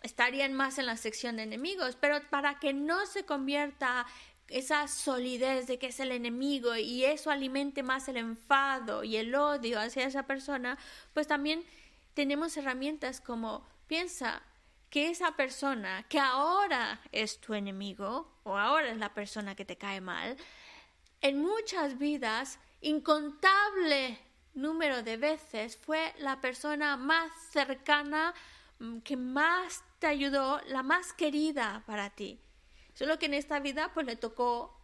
[0.03, 4.07] estarían más en la sección de enemigos, pero para que no se convierta
[4.49, 9.35] esa solidez de que es el enemigo y eso alimente más el enfado y el
[9.35, 10.77] odio hacia esa persona,
[11.15, 11.65] pues también
[12.15, 14.43] tenemos herramientas como piensa
[14.91, 19.77] que esa persona que ahora es tu enemigo o ahora es la persona que te
[19.77, 20.37] cae mal,
[21.21, 24.19] en muchas vidas incontable
[24.61, 28.35] número de veces fue la persona más cercana,
[28.79, 32.39] mm, que más te ayudó, la más querida para ti.
[32.95, 34.77] Solo que en esta vida pues le tocó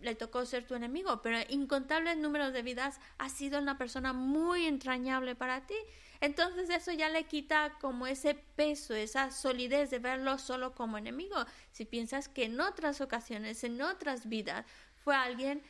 [0.00, 4.66] le tocó ser tu enemigo, pero incontables números de vidas ha sido una persona muy
[4.66, 5.74] entrañable para ti.
[6.20, 11.36] entonces eso ya le quita como ese peso, esa solidez de verlo solo como enemigo.
[11.72, 14.64] Si piensas que en otras ocasiones, en otras vidas,
[15.02, 15.62] fue alguien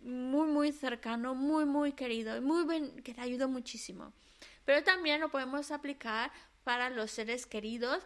[0.00, 4.12] muy, muy cercano, muy, muy querido, muy bien, que te ayudó muchísimo.
[4.64, 6.30] Pero también lo podemos aplicar
[6.64, 8.02] para los seres queridos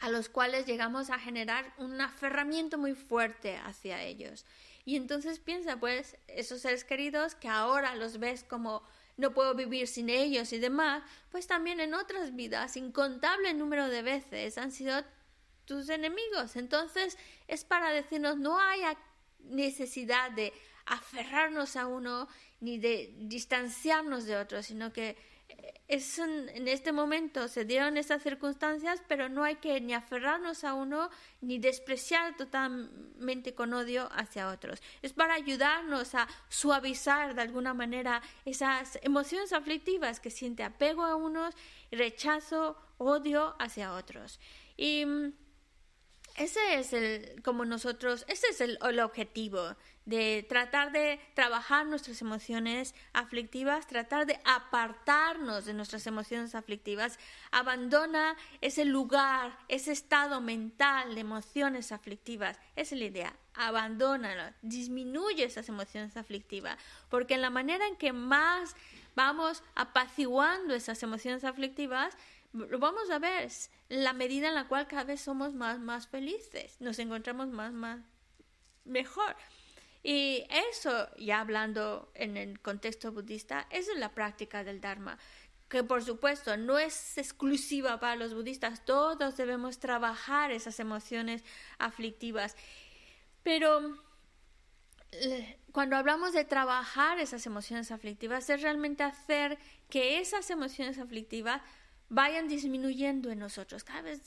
[0.00, 4.44] a los cuales llegamos a generar un aferramiento muy fuerte hacia ellos.
[4.84, 8.82] Y entonces piensa, pues, esos seres queridos que ahora los ves como
[9.16, 14.02] no puedo vivir sin ellos y demás, pues también en otras vidas, incontable número de
[14.02, 15.02] veces, han sido
[15.64, 16.56] tus enemigos.
[16.56, 17.16] Entonces
[17.48, 18.82] es para decirnos, no hay
[19.40, 20.52] necesidad de
[20.86, 22.28] aferrarnos a uno
[22.60, 25.16] ni de distanciarnos de otro, sino que
[25.88, 30.74] es en, este momento se dieron esas circunstancias, pero no hay que ni aferrarnos a
[30.74, 31.10] uno
[31.40, 34.82] ni despreciar totalmente con odio hacia otros.
[35.02, 41.14] Es para ayudarnos a suavizar de alguna manera esas emociones aflictivas que siente apego a
[41.14, 41.54] unos,
[41.92, 44.40] rechazo, odio hacia otros.
[44.76, 45.32] Y mm,
[46.36, 49.76] ese es el, como nosotros, ese es el, el objetivo
[50.06, 57.18] de tratar de trabajar nuestras emociones aflictivas, tratar de apartarnos de nuestras emociones aflictivas,
[57.50, 62.58] abandona ese lugar, ese estado mental de emociones aflictivas.
[62.76, 66.78] Esa es la idea, abandónalo, disminuye esas emociones aflictivas,
[67.08, 68.76] porque en la manera en que más
[69.16, 72.16] vamos apaciguando esas emociones aflictivas,
[72.52, 73.50] lo vamos a ver,
[73.88, 78.00] la medida en la cual cada vez somos más, más felices, nos encontramos más, más
[78.84, 79.36] mejor.
[80.02, 85.18] Y eso, ya hablando en el contexto budista, es la práctica del Dharma,
[85.68, 91.44] que por supuesto no es exclusiva para los budistas, todos debemos trabajar esas emociones
[91.78, 92.56] aflictivas.
[93.42, 93.96] Pero
[95.72, 101.62] cuando hablamos de trabajar esas emociones aflictivas, es realmente hacer que esas emociones aflictivas
[102.08, 103.84] vayan disminuyendo en nosotros.
[103.84, 104.22] Cada vez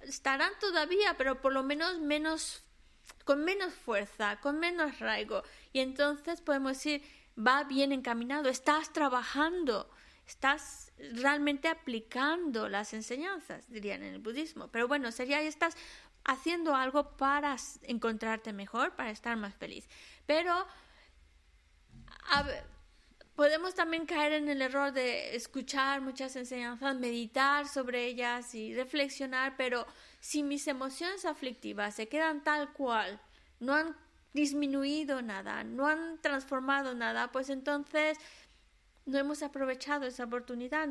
[0.00, 2.64] estarán todavía, pero por lo menos menos
[3.24, 5.42] con menos fuerza, con menos raigo.
[5.72, 7.02] Y entonces podemos decir,
[7.36, 9.90] va bien encaminado, estás trabajando,
[10.26, 14.68] estás realmente aplicando las enseñanzas, dirían en el budismo.
[14.68, 15.76] Pero bueno, sería, estás
[16.24, 19.88] haciendo algo para encontrarte mejor, para estar más feliz.
[20.26, 20.66] Pero
[23.40, 29.54] podemos también caer en el error de escuchar muchas enseñanzas, meditar sobre ellas y reflexionar,
[29.56, 29.86] pero
[30.20, 33.18] si mis emociones aflictivas se quedan tal cual,
[33.58, 33.96] no han
[34.34, 38.18] disminuido nada, no han transformado nada, pues entonces
[39.06, 40.86] no hemos aprovechado esa oportunidad.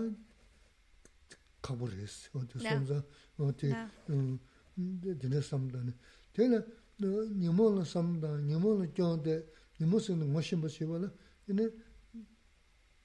[1.61, 3.03] 가버렸어 어디 손자
[3.38, 3.71] 어디
[4.09, 4.39] 음
[4.74, 5.92] dine samdani.
[6.32, 6.64] Tene
[6.98, 11.12] nimo la samdani, nimo la gyante, nimo sinne ngoshinpa shiwa la,
[11.46, 11.72] ine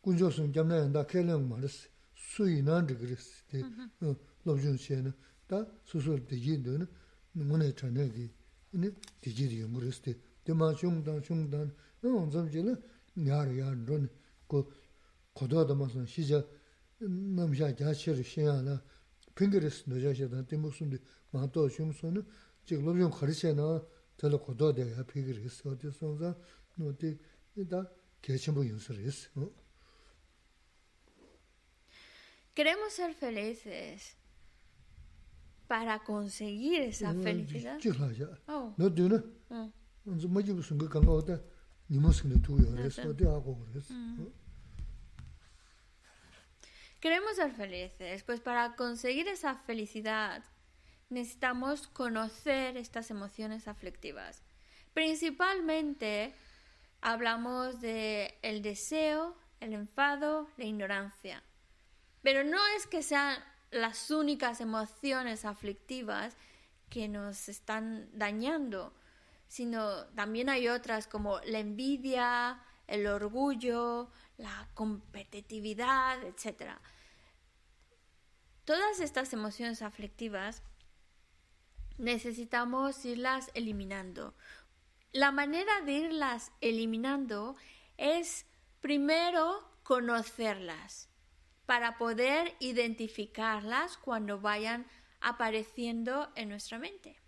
[0.01, 3.65] kunjo sun gyamna yanda kelayang marisi, suyi nandri kirisi, di
[4.43, 5.13] lobchun shiyana,
[5.47, 6.87] ta susul digi dine,
[7.33, 8.31] ngunay chanayagi,
[8.71, 12.77] ine digi digi ngurisi di, dima shungdan, shungdan, ina onzamji la
[13.15, 14.09] nyari yari roni,
[14.47, 14.71] ko
[15.33, 16.45] kododa masan shija
[16.99, 18.81] namsha gyachiri shiyana,
[19.36, 20.70] 술 되지는 문에 전에기 이네 되지리 무르스테 대마 중단 중단 어 좀지는 야르야 런 고,
[20.70, 20.98] 고도도 무슨 시저 남자 자체를 시야나 핑거스 너자셔다 때문에
[21.30, 22.26] 마도 중소는
[22.64, 23.82] 지금 좀 가르쳐나
[24.16, 26.34] 더 고도돼 핑거스 어디서서
[26.80, 27.18] 어디
[27.56, 27.90] 이다
[28.22, 29.30] 개침부 연설을 했어
[32.52, 34.20] Queremos ser felices.
[35.70, 37.78] para conseguir esa felicidad.
[38.48, 38.74] Oh.
[38.76, 39.22] No tiene.
[39.48, 41.40] No se me lleva su que canga otra.
[41.88, 43.66] Ni más que tuyo, eso te hago
[46.99, 50.43] Queremos ser felices, pues para conseguir esa felicidad
[51.09, 54.43] necesitamos conocer estas emociones aflictivas.
[54.93, 56.33] Principalmente
[57.01, 61.43] hablamos de el deseo, el enfado, la ignorancia.
[62.21, 63.37] Pero no es que sean
[63.71, 66.35] las únicas emociones aflictivas
[66.89, 68.93] que nos están dañando,
[69.47, 76.71] sino también hay otras como la envidia, el orgullo, la competitividad, etc.
[78.65, 80.63] Todas estas emociones aflictivas
[81.97, 84.35] necesitamos irlas eliminando.
[85.11, 87.55] La manera de irlas eliminando
[87.97, 88.45] es
[88.81, 91.09] primero conocerlas
[91.65, 94.85] para poder identificarlas cuando vayan
[95.21, 97.19] apareciendo en nuestra mente.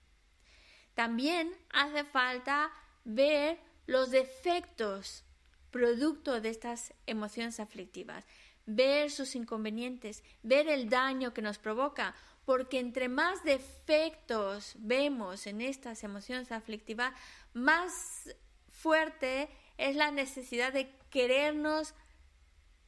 [0.94, 2.72] También hace falta
[3.06, 5.24] ver los defectos
[5.72, 8.26] producto de estas emociones aflictivas,
[8.66, 12.16] ver sus inconvenientes, ver el daño que nos provoca,
[12.46, 17.14] porque entre más defectos vemos en estas emociones aflictivas,
[17.54, 18.36] más
[18.72, 21.94] fuerte es la necesidad de querernos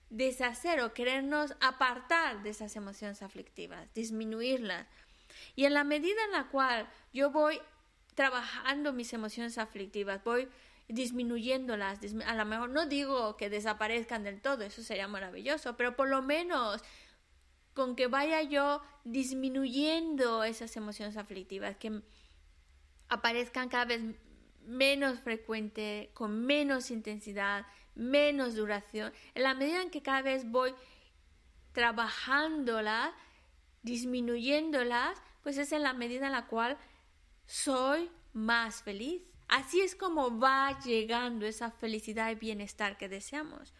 [0.09, 4.87] deshacer o querernos apartar de esas emociones aflictivas, disminuirlas.
[5.55, 7.61] Y en la medida en la cual yo voy
[8.15, 10.47] trabajando mis emociones aflictivas, voy
[10.89, 16.09] disminuyéndolas, a lo mejor no digo que desaparezcan del todo, eso sería maravilloso, pero por
[16.09, 16.81] lo menos
[17.73, 22.01] con que vaya yo disminuyendo esas emociones aflictivas, que
[23.07, 24.01] aparezcan cada vez
[24.65, 27.65] menos frecuente, con menos intensidad,
[27.95, 30.73] menos duración, en la medida en que cada vez voy
[31.71, 33.11] trabajándolas,
[33.83, 36.77] disminuyéndolas, pues es en la medida en la cual
[37.45, 39.21] soy más feliz.
[39.49, 43.73] Así es como va llegando esa felicidad y bienestar que deseamos.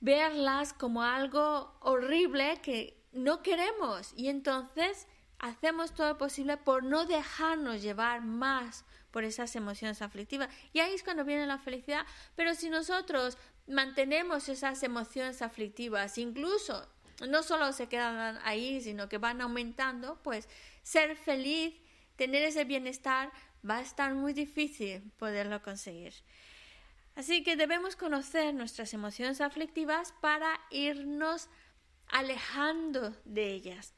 [0.00, 5.06] Verlas como algo horrible que no queremos y entonces
[5.38, 10.48] hacemos todo lo posible por no dejarnos llevar más por esas emociones aflictivas.
[10.72, 12.04] Y ahí es cuando viene la felicidad.
[12.34, 16.88] Pero si nosotros mantenemos esas emociones aflictivas, incluso
[17.26, 20.48] no solo se quedan ahí, sino que van aumentando, pues
[20.82, 21.74] ser feliz,
[22.16, 23.32] tener ese bienestar,
[23.68, 26.14] va a estar muy difícil poderlo conseguir.
[27.14, 31.48] Así que debemos conocer nuestras emociones aflictivas para irnos
[32.08, 33.94] alejando de ellas.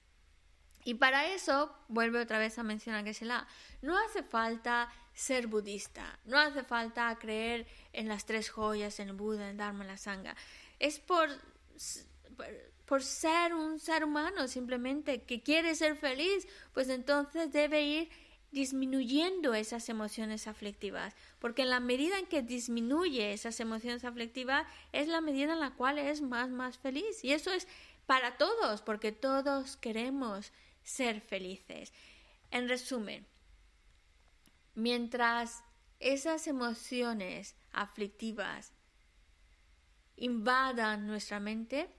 [0.84, 3.46] Y para eso, vuelve otra vez a mencionar que se la,
[3.82, 9.14] no hace falta ser budista, no hace falta creer en las tres joyas, en el
[9.14, 10.36] Buda, en Dharma, en la Sangha.
[10.78, 11.28] Es por,
[12.86, 18.10] por ser un ser humano simplemente que quiere ser feliz, pues entonces debe ir
[18.51, 25.09] disminuyendo esas emociones aflictivas, porque en la medida en que disminuye esas emociones aflictivas es
[25.09, 27.68] la medida en la cual es más más feliz y eso es
[28.07, 31.92] para todos, porque todos queremos ser felices.
[32.51, 33.26] En resumen,
[34.74, 35.62] mientras
[36.01, 38.72] esas emociones aflictivas
[40.16, 41.90] invadan nuestra mente,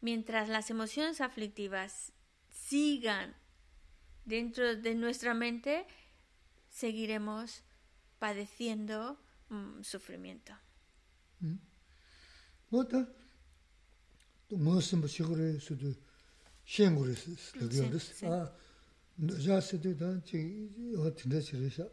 [0.00, 2.12] mientras las emociones aflictivas
[2.50, 3.36] sigan
[4.26, 5.86] dentro de nuestra mente
[6.68, 7.62] seguiremos
[8.18, 9.16] padeciendo
[9.50, 10.52] um, sufrimiento.
[12.70, 13.08] Otra,
[14.50, 15.96] musim bu şigre sudu
[16.64, 18.12] şen gurus diyoruz.
[18.24, 18.52] Ah,
[19.46, 20.68] ya sudu da çi
[20.98, 21.88] o tinde çireşa.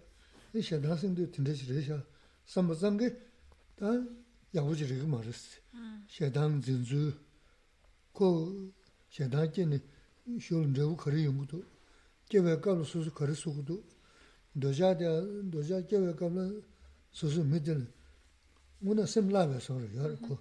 [0.54, 2.04] İşe nasıl diyor tinde çireşa.
[2.46, 3.18] Samazan ge
[3.80, 4.08] da
[4.54, 5.60] yavucu rigi marız.
[6.08, 7.14] Şeydan zinzu
[8.14, 8.54] ko
[9.10, 9.82] şeydan kendi
[10.40, 11.66] şolun revu kari yungu
[12.34, 13.84] kewe kabla susu kari sukudu,
[14.56, 16.50] doja dea, doja kewe kabla
[17.12, 17.86] susu midil,
[18.82, 20.40] una sim lawe sora yara ko,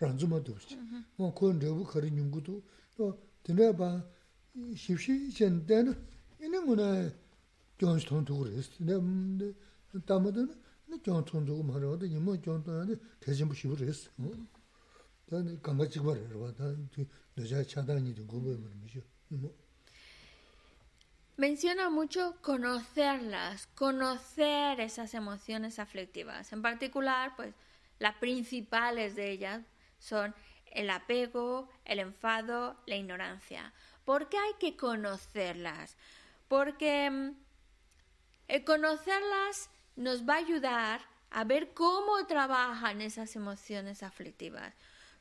[0.00, 0.76] ranzuma doshi.
[1.16, 2.60] Wan ko nrebu kari nyungudu,
[3.44, 4.04] dine ba
[4.74, 5.94] shibshi chen dena,
[6.40, 7.08] ina una
[7.78, 9.54] gyonsh tontuku resi, dine
[10.04, 10.52] tamadana,
[10.88, 14.08] ina gyonsh tontuku mara wada, ima gyonsh tontuku tejimbu shibu resi.
[15.28, 16.52] Dine ganga chigwa rarwa,
[17.34, 18.50] doja chadangi di gubo
[19.30, 19.48] ima
[21.38, 26.52] Menciona mucho conocerlas, conocer esas emociones aflictivas.
[26.52, 27.54] En particular, pues
[28.00, 29.62] las principales de ellas
[30.00, 30.34] son
[30.72, 33.72] el apego, el enfado, la ignorancia.
[34.04, 35.96] ¿Por qué hay que conocerlas?
[36.48, 37.30] Porque mm,
[38.48, 44.74] el conocerlas nos va a ayudar a ver cómo trabajan esas emociones aflictivas,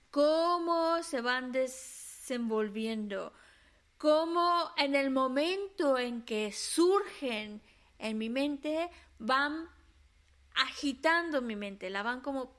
[0.10, 3.34] cómo se van desenvolviendo,
[3.98, 7.62] cómo en el momento en que surgen
[8.00, 8.90] en mi mente
[9.20, 9.70] van
[10.56, 12.52] agitando mi mente, la van como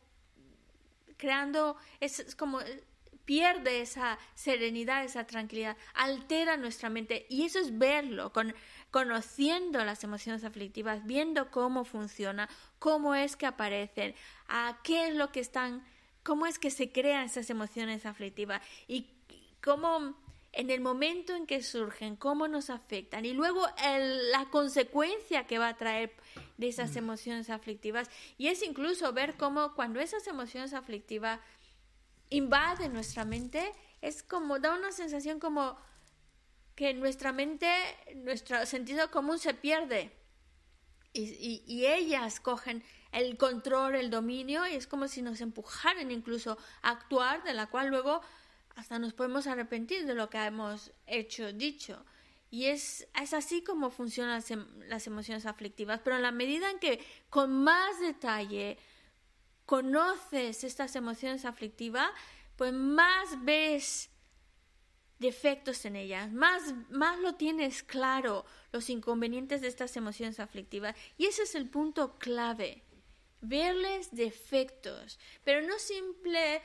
[1.16, 2.84] creando, es, como eh,
[3.24, 7.26] pierde esa serenidad, esa tranquilidad, altera nuestra mente.
[7.28, 8.54] Y eso es verlo, con,
[8.90, 14.14] conociendo las emociones aflictivas, viendo cómo funciona, cómo es que aparecen,
[14.48, 15.84] a qué es lo que están,
[16.22, 19.10] cómo es que se crean esas emociones aflictivas y
[19.62, 20.16] cómo
[20.52, 23.66] en el momento en que surgen, cómo nos afectan y luego
[24.32, 26.12] la consecuencia que va a traer
[26.56, 26.98] de esas mm.
[26.98, 28.10] emociones aflictivas.
[28.38, 31.40] Y es incluso ver cómo cuando esas emociones aflictivas
[32.30, 35.78] invaden nuestra mente, es como, da una sensación como
[36.74, 37.68] que nuestra mente,
[38.16, 40.12] nuestro sentido común se pierde.
[41.12, 46.58] Y, y, ellas cogen el control, el dominio, y es como si nos empujaran incluso
[46.82, 48.20] a actuar, de la cual luego
[48.78, 52.04] hasta nos podemos arrepentir de lo que hemos hecho, dicho.
[52.48, 56.70] Y es, es así como funcionan las, em, las emociones aflictivas, pero en la medida
[56.70, 58.78] en que con más detalle
[59.66, 62.08] conoces estas emociones aflictivas,
[62.54, 64.10] pues más ves
[65.18, 70.94] defectos en ellas, más, más lo tienes claro, los inconvenientes de estas emociones aflictivas.
[71.16, 72.84] Y ese es el punto clave,
[73.40, 76.62] verles defectos, pero no simple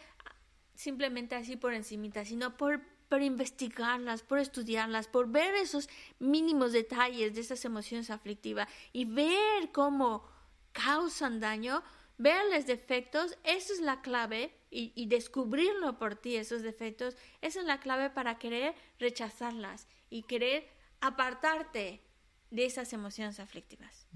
[0.75, 2.81] simplemente así por encimita, sino por,
[3.21, 10.27] investigarlas, por estudiarlas, por ver esos mínimos detalles de esas emociones aflictivas y ver cómo
[10.71, 11.83] causan daño,
[12.17, 17.79] verles defectos, eso es la clave y, descubrirlo por ti, esos defectos, esa es la
[17.79, 20.67] clave para querer rechazarlas y querer
[20.99, 22.01] apartarte
[22.49, 24.07] de esas emociones aflictivas.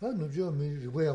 [0.00, 1.12] Ah, no, yo me voy a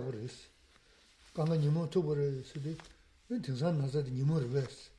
[3.39, 4.91] 등산 나서 니모르 베스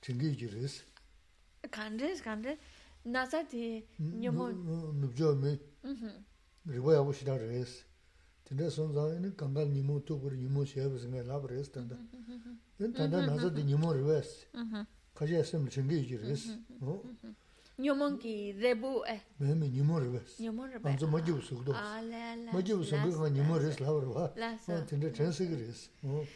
[0.00, 0.82] 튕기 지르스
[1.70, 2.58] 간데스 간데
[3.04, 6.24] 나사티 니모 눕죠메 음
[6.64, 7.84] 리보야 보시다 레스
[8.44, 11.96] 근데 손자는 강간 니모 쪽으로 니모 쉐브 생각 라브레스 단다
[12.96, 14.46] 단다 나서 니모 레스
[15.14, 17.02] 가지 했으면 튕기 지르스 어
[17.78, 19.20] Nyomonki rebu eh.
[19.38, 20.40] Mehme nyomor rebes.
[20.40, 20.90] Nyomor rebes.
[20.90, 21.76] Anzo maji usugdos.
[21.76, 22.52] Ah, la, la.
[22.52, 24.32] Maji usugdos ma nyomor res lavar wa.
[24.34, 24.84] La, so.
[24.84, 25.88] Tende chansi gres.
[26.02, 26.26] Oh.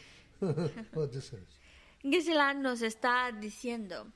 [2.01, 4.11] Gisela nos está diciendo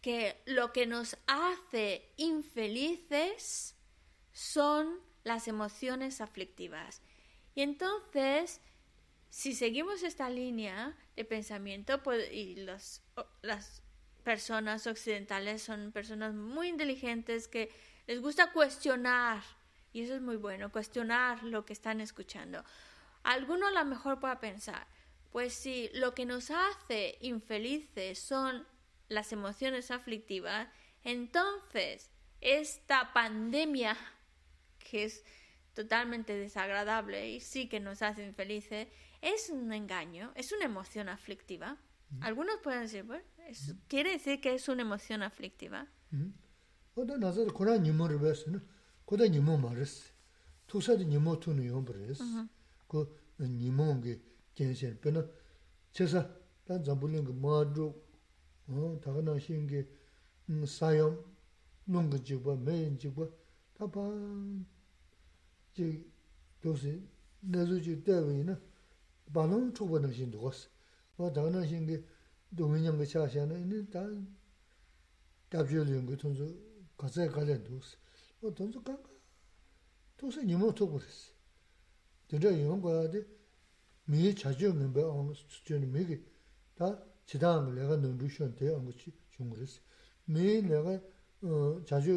[0.00, 3.76] que lo que nos hace infelices
[4.32, 7.02] son las emociones aflictivas.
[7.54, 8.60] Y entonces,
[9.28, 12.56] si seguimos esta línea de pensamiento, pues, y
[13.42, 13.82] las
[14.24, 17.70] personas occidentales son personas muy inteligentes que
[18.06, 19.42] les gusta cuestionar,
[19.92, 22.64] y eso es muy bueno, cuestionar lo que están escuchando.
[23.22, 24.86] Alguno a lo mejor pueda pensar,
[25.30, 28.66] pues si lo que nos hace infelices son
[29.08, 30.68] las emociones aflictivas,
[31.04, 32.10] entonces
[32.40, 33.96] esta pandemia,
[34.78, 35.24] que es
[35.74, 38.88] totalmente desagradable y sí que nos hace infelices,
[39.20, 41.76] es un engaño, es una emoción aflictiva.
[42.10, 42.22] Mm.
[42.22, 43.70] Algunos pueden decir, bueno, mm.
[43.88, 45.86] quiere decir que es una emoción aflictiva.
[52.22, 52.50] Mm.
[52.89, 54.21] 그 니몽게
[54.53, 55.25] 겐신 베나
[55.91, 56.27] 제사
[56.65, 57.93] 단 잠불린 그 마주
[58.67, 59.87] 어 다가나 신게
[60.49, 61.23] 음 사용
[61.85, 63.31] 농거 지고 매인 지고
[63.73, 63.99] 다바
[65.73, 66.11] 지
[66.61, 67.07] 도시
[67.41, 68.55] 내주지 때문에
[69.33, 70.69] 바는 초보는 신도 왔어
[71.17, 72.03] 뭐 다가나 신게
[72.55, 74.01] 동인형 그 차샤는 있는 다
[75.49, 76.45] 답주는 그 돈서
[76.97, 77.97] 가서 가려 도스
[78.39, 78.97] 뭐 돈서 가
[80.17, 81.33] 도시 니모 토고스
[82.30, 83.24] dendra yung kwaya di
[84.06, 86.24] mii chachiyo ngenpa anga suchiyo mii ki
[86.74, 86.86] ta
[87.26, 89.80] chidanga lega nondru shion te anga chi chunguris.
[90.26, 91.02] Mii lega
[91.40, 92.14] uh, chachiyo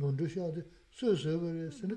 [0.00, 1.94] nondru shion di suyo suyo kare sini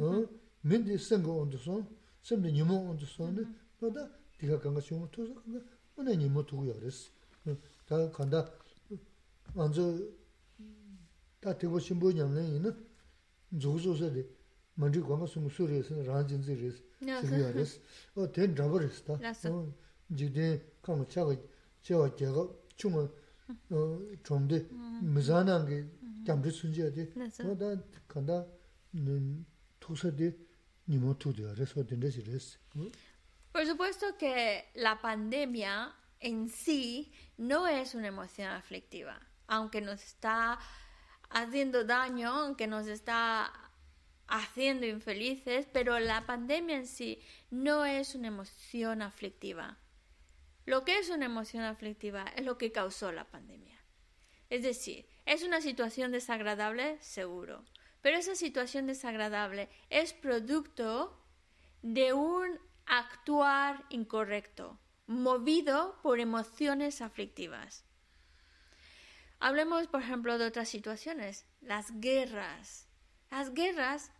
[0.00, 0.28] uh,
[0.62, 1.86] mii di senga ondo son,
[2.20, 3.46] semdi nimo ondo son di
[3.78, 5.62] na da diga kanga chungu tosa kanga
[5.94, 7.10] una nimo tuku yaris.
[7.44, 8.52] Uh, ta kanda
[9.54, 10.12] anzo
[11.38, 12.74] ta tibu shimbo nyamlayi na
[13.56, 14.26] zugu zugu di
[14.76, 16.82] mandri yasi, ranjin zi yasi,
[17.26, 17.80] sigi yasi.
[18.16, 19.18] O ten drabar yasi ta.
[20.10, 21.36] Jik ten kama chaga,
[21.82, 22.10] chaga
[24.24, 24.66] chomde,
[25.02, 25.86] mizana nge
[26.24, 27.12] kyamri sunji yadi.
[27.44, 27.76] O da
[28.08, 28.46] kanda
[29.80, 30.32] tuksa di
[30.88, 31.16] nimo
[31.58, 32.58] yasi, o ten resi yasi.
[33.52, 39.18] Por supuesto que la pandemia en sí no es una emoción aflictiva,
[39.48, 40.58] aunque nos está
[41.30, 43.50] haciendo daño, aunque nos está
[44.28, 47.20] haciendo infelices, pero la pandemia en sí
[47.50, 49.78] no es una emoción aflictiva.
[50.64, 53.80] Lo que es una emoción aflictiva es lo que causó la pandemia.
[54.50, 57.64] Es decir, es una situación desagradable, seguro,
[58.00, 61.20] pero esa situación desagradable es producto
[61.82, 67.84] de un actuar incorrecto, movido por emociones aflictivas.
[69.38, 72.88] Hablemos, por ejemplo, de otras situaciones, las guerras.
[73.30, 74.12] Las guerras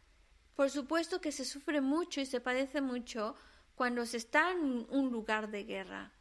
[0.56, 3.36] por supuesto que se sufre mucho y se padece mucho
[3.74, 6.12] cuando se está en un lugar de guerra.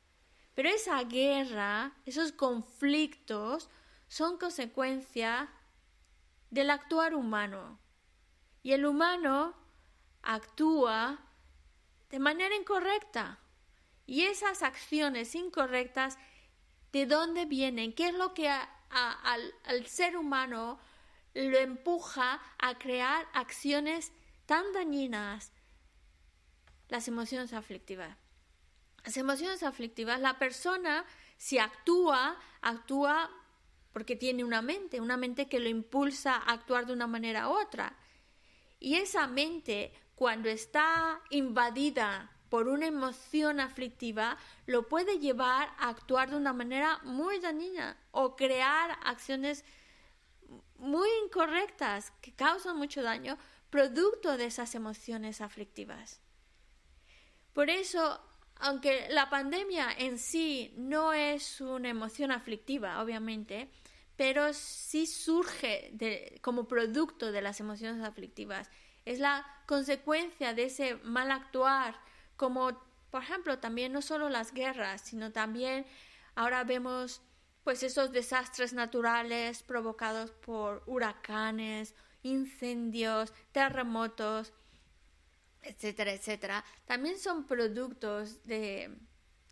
[0.54, 3.70] Pero esa guerra, esos conflictos,
[4.08, 5.50] son consecuencia
[6.50, 7.80] del actuar humano.
[8.62, 9.56] Y el humano
[10.22, 11.20] actúa
[12.10, 13.40] de manera incorrecta.
[14.06, 16.18] Y esas acciones incorrectas,
[16.92, 17.94] ¿de dónde vienen?
[17.94, 20.80] ¿Qué es lo que al, ser humano
[21.34, 24.12] lo empuja a crear acciones
[24.46, 25.52] tan dañinas?
[26.88, 28.18] Las emociones aflictivas.
[29.04, 31.06] Las emociones aflictivas, la persona
[31.38, 33.30] si actúa, actúa
[33.92, 37.54] porque tiene una mente, una mente que lo impulsa a actuar de una manera u
[37.54, 37.96] otra.
[38.80, 46.30] Y esa mente, cuando está invadida por una emoción aflictiva, lo puede llevar a actuar
[46.30, 49.64] de una manera muy dañina o crear acciones
[50.78, 53.38] muy incorrectas que causan mucho daño
[53.76, 56.22] producto de esas emociones aflictivas.
[57.52, 58.22] Por eso
[58.58, 63.70] aunque la pandemia en sí no es una emoción aflictiva, obviamente,
[64.16, 65.94] pero sí surge
[66.42, 68.70] como producto de las emociones aflictivas.
[69.04, 72.00] Es la consecuencia de ese mal actuar,
[72.38, 75.86] como por ejemplo también no solo las guerras, sino también
[76.34, 77.22] ahora vemos
[77.66, 81.94] pues esos desastres naturales provocados por huracanes,
[82.26, 84.52] incendios, terremotos,
[85.62, 88.98] etcétera, etcétera, también son productos de,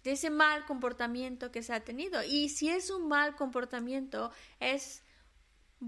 [0.03, 2.23] ese mal comportamiento que se ha tenido.
[2.23, 5.03] Y si es un mal comportamiento, es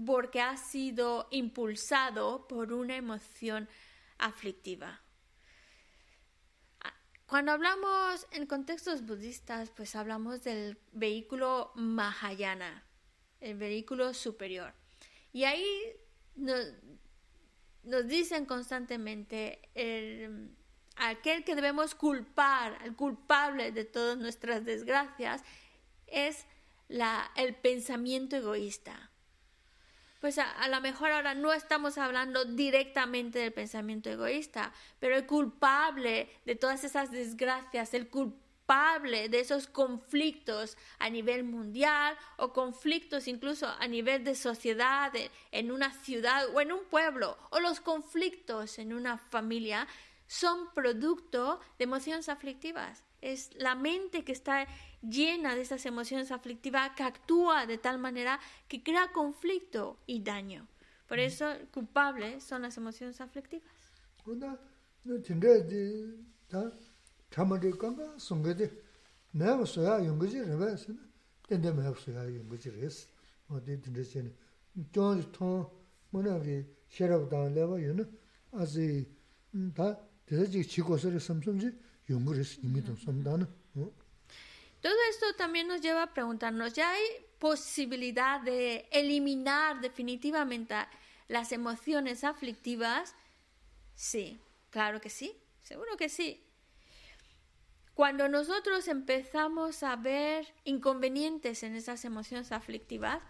[0.06, 3.68] porque ha sido impulsado por una emoción
[4.18, 5.02] aflictiva.
[7.26, 12.84] Cuando hablamos en contextos budistas, pues hablamos del vehículo Mahayana,
[13.40, 14.72] el vehículo superior.
[15.32, 15.66] Y ahí
[16.36, 20.50] nos dicen constantemente el,
[20.96, 25.42] aquel que debemos culpar, el culpable de todas nuestras desgracias,
[26.06, 26.46] es
[26.88, 29.10] la, el pensamiento egoísta.
[30.20, 35.26] Pues a, a lo mejor ahora no estamos hablando directamente del pensamiento egoísta, pero el
[35.26, 38.08] culpable de todas esas desgracias, el
[38.66, 45.12] culpable de esos conflictos a nivel mundial o conflictos incluso a nivel de sociedad,
[45.52, 49.86] en una ciudad o en un pueblo, o los conflictos en una familia,
[50.26, 53.04] son producto de emociones aflictivas.
[53.20, 54.66] Es la mente que está
[55.00, 60.66] llena de esas emociones aflictivas que actúa de tal manera que crea conflicto y daño.
[61.06, 63.70] Por eso, culpable son las emociones aflictivas.
[84.80, 87.04] Todo esto también nos lleva a preguntarnos, ¿ya hay
[87.38, 90.74] posibilidad de eliminar definitivamente
[91.28, 93.14] las emociones aflictivas?
[93.94, 96.45] Sí, claro que sí, seguro que sí.
[97.96, 103.22] Cuando nosotros empezamos a ver inconvenientes en esas emociones aflictivas,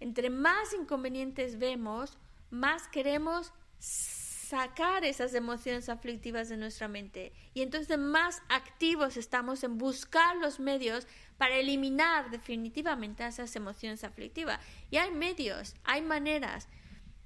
[0.00, 2.18] entre más inconvenientes vemos,
[2.50, 7.32] más queremos sacar esas emociones aflictivas de nuestra mente.
[7.54, 11.06] Y entonces más activos estamos en buscar los medios
[11.38, 14.60] para eliminar definitivamente esas emociones aflictivas.
[14.90, 16.68] Y hay medios, hay maneras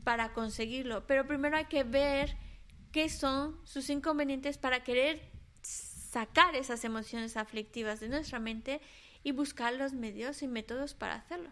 [0.05, 2.37] para conseguirlo, pero primero hay que ver
[2.93, 5.32] qué son sus inconvenientes para querer
[6.12, 8.82] sacar esas emociones aflictivas de nuestra mente
[9.22, 11.48] y buscar los medios y métodos para hacerlo.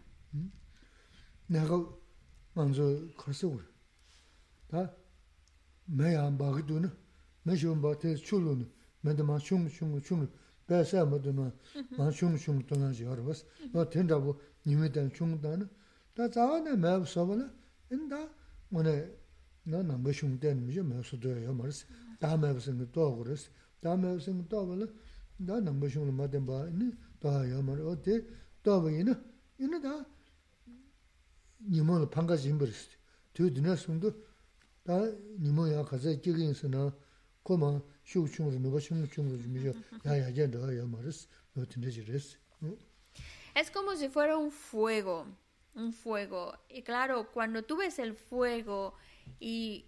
[43.54, 45.26] Es como si fuera un fuego,
[45.74, 46.58] un fuego.
[46.68, 48.94] Y claro, cuando tú ves el fuego
[49.38, 49.86] y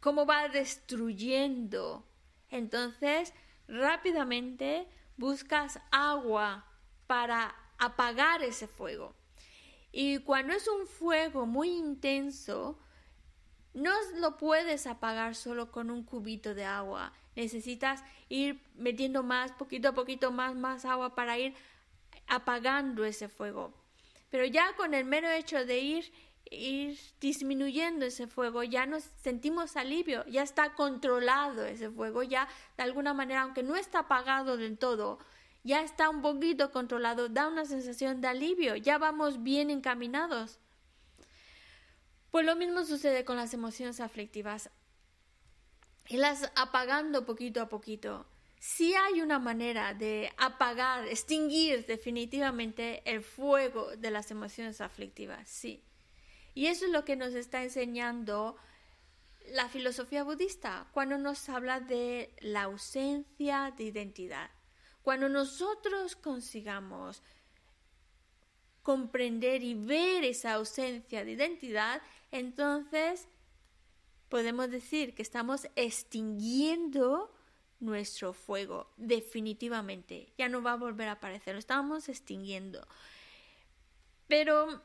[0.00, 2.04] cómo va destruyendo
[2.50, 3.32] entonces
[3.68, 4.86] rápidamente
[5.16, 6.66] buscas agua
[7.06, 9.14] para apagar ese fuego.
[9.92, 12.78] Y cuando es un fuego muy intenso,
[13.72, 17.12] no lo puedes apagar solo con un cubito de agua.
[17.34, 21.54] necesitas ir metiendo más, poquito a poquito más, más agua para ir
[22.26, 23.74] apagando ese fuego.
[24.30, 26.12] Pero ya con el mero hecho de ir,
[26.50, 32.82] ir disminuyendo ese fuego, ya nos sentimos alivio, ya está controlado ese fuego, ya de
[32.84, 35.18] alguna manera, aunque no está apagado del todo,
[35.64, 40.60] ya está un poquito controlado, da una sensación de alivio, ya vamos bien encaminados.
[42.30, 44.70] Pues lo mismo sucede con las emociones aflictivas.
[46.08, 48.26] Y las apagando poquito a poquito.
[48.58, 55.85] Si hay una manera de apagar, extinguir definitivamente el fuego de las emociones aflictivas, sí.
[56.56, 58.56] Y eso es lo que nos está enseñando
[59.50, 64.50] la filosofía budista cuando nos habla de la ausencia de identidad.
[65.02, 67.22] Cuando nosotros consigamos
[68.82, 72.00] comprender y ver esa ausencia de identidad,
[72.32, 73.28] entonces
[74.30, 77.34] podemos decir que estamos extinguiendo
[77.80, 80.32] nuestro fuego definitivamente.
[80.38, 82.80] Ya no va a volver a aparecer, lo estamos extinguiendo.
[84.26, 84.80] Pero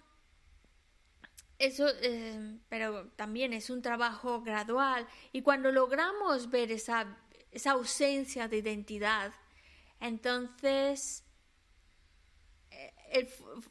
[1.66, 7.18] eso, eh, pero también es un trabajo gradual y cuando logramos ver esa,
[7.51, 9.34] esa ausencia de identidad,
[9.99, 11.24] entonces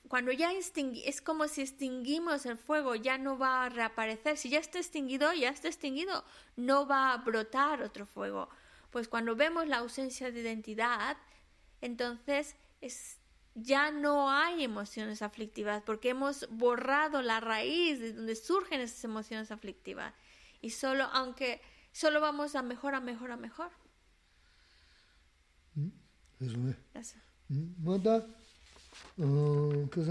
[0.08, 4.36] cuando ya es como si extinguimos el fuego, ya no va a reaparecer.
[4.36, 6.24] Si ya está extinguido, ya está extinguido,
[6.56, 8.48] no va a brotar otro fuego.
[8.90, 11.16] Pues cuando vemos la ausencia de identidad,
[11.80, 13.18] entonces es,
[13.54, 19.50] ya no hay emociones aflictivas porque hemos borrado la raíz de donde surgen esas emociones
[19.50, 20.14] aflictivas.
[20.60, 21.60] Y solo, aunque
[21.92, 23.70] solo vamos a mejor, a mejor, a mejor.
[25.74, 25.88] ¿Mm?
[26.40, 26.56] Eso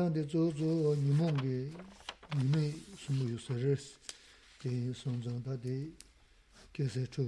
[0.10, 1.72] de zo zo de
[4.96, 5.22] son
[5.62, 5.92] de
[6.90, 7.22] se che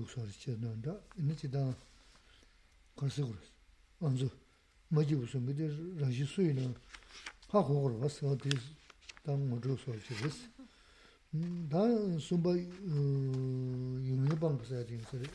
[1.16, 1.76] ni da
[2.96, 3.08] gu
[4.92, 5.68] maji usum gide
[6.00, 6.62] rangshi suyu na
[7.52, 8.62] ha khogor was, ha dis
[9.24, 10.50] tang madro suwa chiris.
[11.34, 11.80] Da
[12.20, 15.30] sumba yungmi bangpa saya jing sari,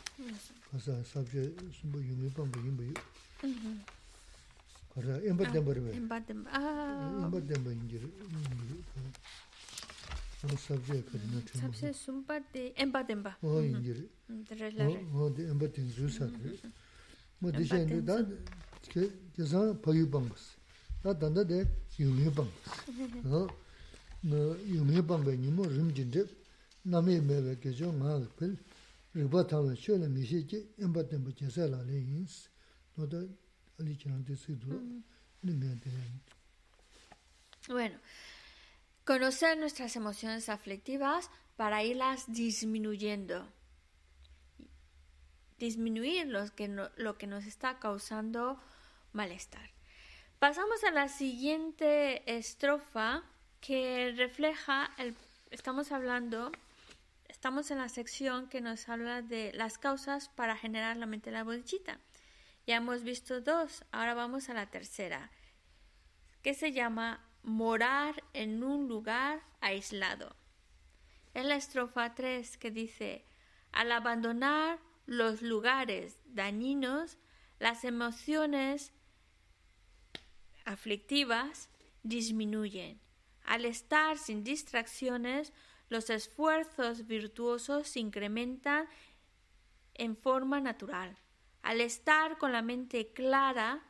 [0.71, 2.95] kasa sabje sumba yungmi bangpa yinba yu.
[4.95, 5.91] Kasa emba denba riba.
[5.93, 7.25] Emba denba, aaa.
[7.25, 8.13] Emba denba yingiri.
[10.45, 11.73] Ama sabje kari na tenba.
[11.73, 13.37] Sabje sumba de emba denba.
[13.43, 14.09] O yingiri.
[14.29, 15.01] Dara lari.
[15.15, 16.61] O de emba tenzu sadri.
[17.41, 18.21] Ma disha indi da
[23.23, 23.47] No.
[24.23, 24.57] No
[37.69, 37.99] Bueno,
[39.05, 43.47] conocer nuestras emociones aflictivas para irlas disminuyendo.
[45.59, 48.61] Disminuir que, lo que nos está causando
[49.17, 49.71] malestar.
[50.39, 53.25] Pasamos a la siguiente estrofa
[53.61, 55.17] que refleja el.
[55.51, 56.53] Estamos hablando.
[57.27, 61.37] Estamos en la sección que nos habla de las causas para generar la mente de
[61.37, 61.99] la bodichita.
[62.67, 65.31] Ya hemos visto dos, ahora vamos a la tercera,
[66.43, 70.35] que se llama morar en un lugar aislado.
[71.33, 73.25] Es la estrofa 3 que dice,
[73.71, 77.19] al abandonar los lugares dañinos,
[77.59, 78.93] las emociones
[80.67, 81.71] aflictivas
[82.03, 83.01] disminuyen.
[83.45, 85.53] Al estar sin distracciones,
[85.89, 88.87] los esfuerzos virtuosos se incrementan
[89.95, 91.17] en forma natural.
[91.63, 93.83] Al estar con la mente clara,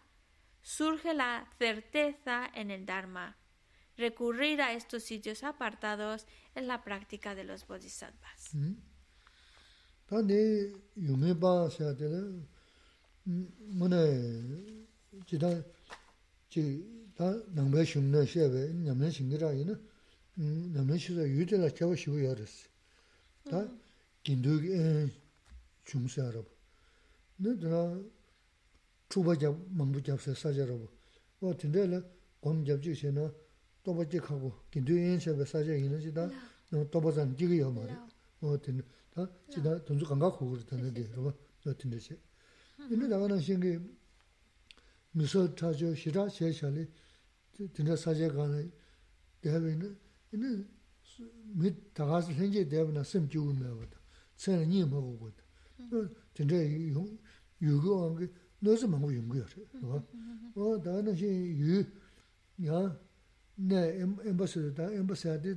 [0.63, 3.37] surge la certeza en el Dharma.
[3.97, 8.51] Recurrir a estos sitios apartados es la práctica de los bodhisattvas.
[17.17, 19.79] 다 남배 슝네 셰베 냠네 싱기라 이나?
[20.35, 22.69] 남네 시다 유들라 겨워 쉬고 열었어
[23.51, 23.69] 다
[24.23, 24.61] 긴두
[25.85, 26.45] 중세하러
[27.37, 28.01] 너들아
[29.09, 30.89] 추바자 망부 잡서 사자로
[31.41, 32.03] 뭐 근데라
[32.41, 33.33] 곰 잡지 세나
[33.83, 36.31] 또 버지 하고 긴두 인세베 사자 이는지다
[36.71, 38.09] 너 또버잔 지기요 말이야.
[38.41, 38.83] 뭐 근데
[39.15, 41.33] 다 지다 돈주 감각 고르다는데 그거
[41.63, 42.19] 저 근데지
[42.89, 43.79] 근데 나가는 신기
[45.17, 46.87] 미소 타죠 시라 제샬리
[47.75, 48.71] 진짜 사제 가는
[49.41, 49.97] 대회는
[50.33, 50.69] 이는
[51.55, 53.99] 밑 다가서 현재 대회나 심 주우면 보다
[54.37, 55.43] 저는 니 먹고 보다
[56.35, 56.55] 진짜
[56.93, 57.19] 용
[57.63, 59.47] 유고한 게 너서 먹고 용거야
[59.85, 60.05] 어?
[60.85, 61.87] 나는 시유야내
[64.29, 65.57] 엠버서다 엠버서디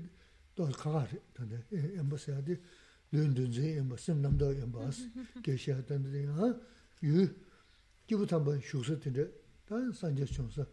[0.55, 1.61] 또 가가리 근데
[1.99, 2.57] 엠버서디
[3.11, 5.11] 런던지 엠버서 남도 엠버스
[5.43, 6.25] 계셔야 되는데
[7.03, 7.27] 유
[8.07, 9.38] 기부 한번 쇼스 된데
[9.69, 10.63] 다 산제 총사.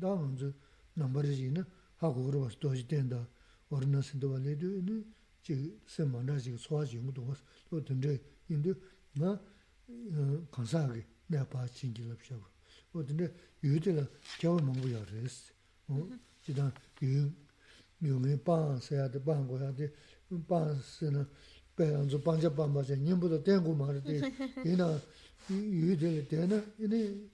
[0.00, 0.52] 다 먼저
[0.94, 1.64] 넘버지는
[1.98, 3.26] 하고 그러서 도시 된다.
[3.68, 5.04] 어른한테도 발레도
[5.42, 7.32] 지 세만다지 소화지 용도
[7.70, 8.74] 또 된데 인도
[9.14, 9.40] 나
[10.50, 12.34] 간사하게 내가 봐 진기를 합셔
[12.92, 13.32] 어딘데
[13.62, 14.04] 유들라
[14.40, 15.52] 겨우 먹고 여레스
[15.88, 16.08] 어.
[16.42, 16.72] 지다
[17.02, 17.30] 유
[17.98, 19.92] 묘에 빠서야 돼 방고야 돼.
[20.48, 21.26] 빠서는
[21.76, 24.20] 배안주 반자 반바제 님보다 땡고 말이 돼.
[24.66, 24.98] 얘나
[25.50, 27.28] 유들 때는 이네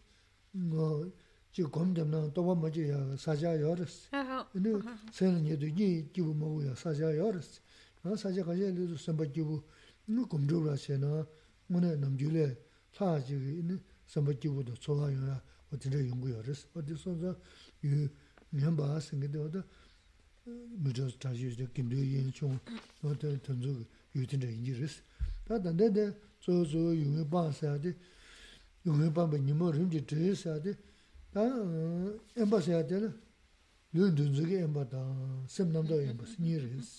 [0.57, 1.11] 뭐
[1.53, 4.11] 지금됨나 또 뭐지야 사자 열스.
[4.53, 4.73] 근데
[5.13, 7.61] 세는 얘도 이 기부 뭐야 사자 열스.
[8.03, 9.63] 나 사자 가지고 선바 기부.
[10.09, 11.27] 누 검조라 세나
[11.69, 12.57] 오늘 남줄에
[12.93, 15.43] 사지 있는 선바 기부도 좋아요야
[15.73, 16.69] 어디를 연구 열스.
[16.75, 17.37] 어디서서
[17.83, 18.09] 이
[18.51, 19.65] 년바 생기도다
[20.45, 22.59] 무저 다시 이제 김도인 총
[23.03, 23.85] 어떤 전주
[24.15, 25.03] 유진의 인지스
[25.45, 27.93] 다 단데데 조조 유의 바사데
[28.87, 30.73] yōngyō pāmba nīmo rīmchī chīyī sādi,
[31.35, 31.43] tā
[32.43, 33.11] āmbā sādi lā,
[33.97, 35.01] lūn dūnzhī āmbā tā,
[35.51, 36.93] sēm nāmbdā āmbā sī, nī rīs.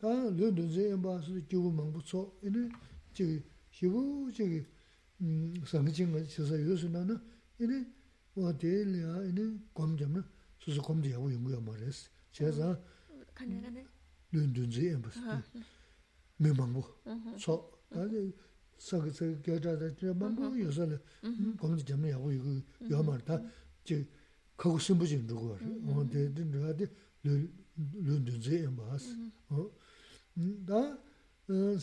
[0.00, 2.20] Tā lūn dūnzhī āmbā sī jīvū māngbū tsō,
[2.50, 2.66] inī
[3.16, 3.38] jīgī,
[3.78, 4.02] shīvū
[4.36, 4.60] jīgī
[5.70, 7.16] sāngi jīngā chīsā yō sī nā na,
[7.64, 7.80] inī
[8.36, 10.24] wā tē liyā, inī gōm jām na,
[10.60, 12.04] sū sū gōm jī yāgu yōngyō āmbā rīs.
[12.36, 12.74] Chē sā,
[14.36, 15.64] lūn dūnzhī āmbā sī,
[16.44, 16.84] mī māngbū
[17.40, 17.56] tsō,
[17.88, 18.04] tā
[18.80, 20.96] sāka sāka gyāchātā chīyā māmbū yōsāla
[21.60, 22.54] gōmchī chāma yāgu yōgu
[22.88, 23.36] yōmār tā
[23.84, 24.00] chī
[24.60, 25.64] kāgu sīmbu chīn rūgu wār
[26.00, 26.88] ān tē tē rā tē
[27.28, 29.08] lū ndunzē yāmbā ās
[30.70, 30.80] tā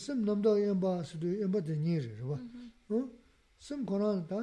[0.04, 3.02] sīm namdā yāmbā ās tū yāmbā tē nī rī rā wā
[3.68, 4.42] sīm kōrā tā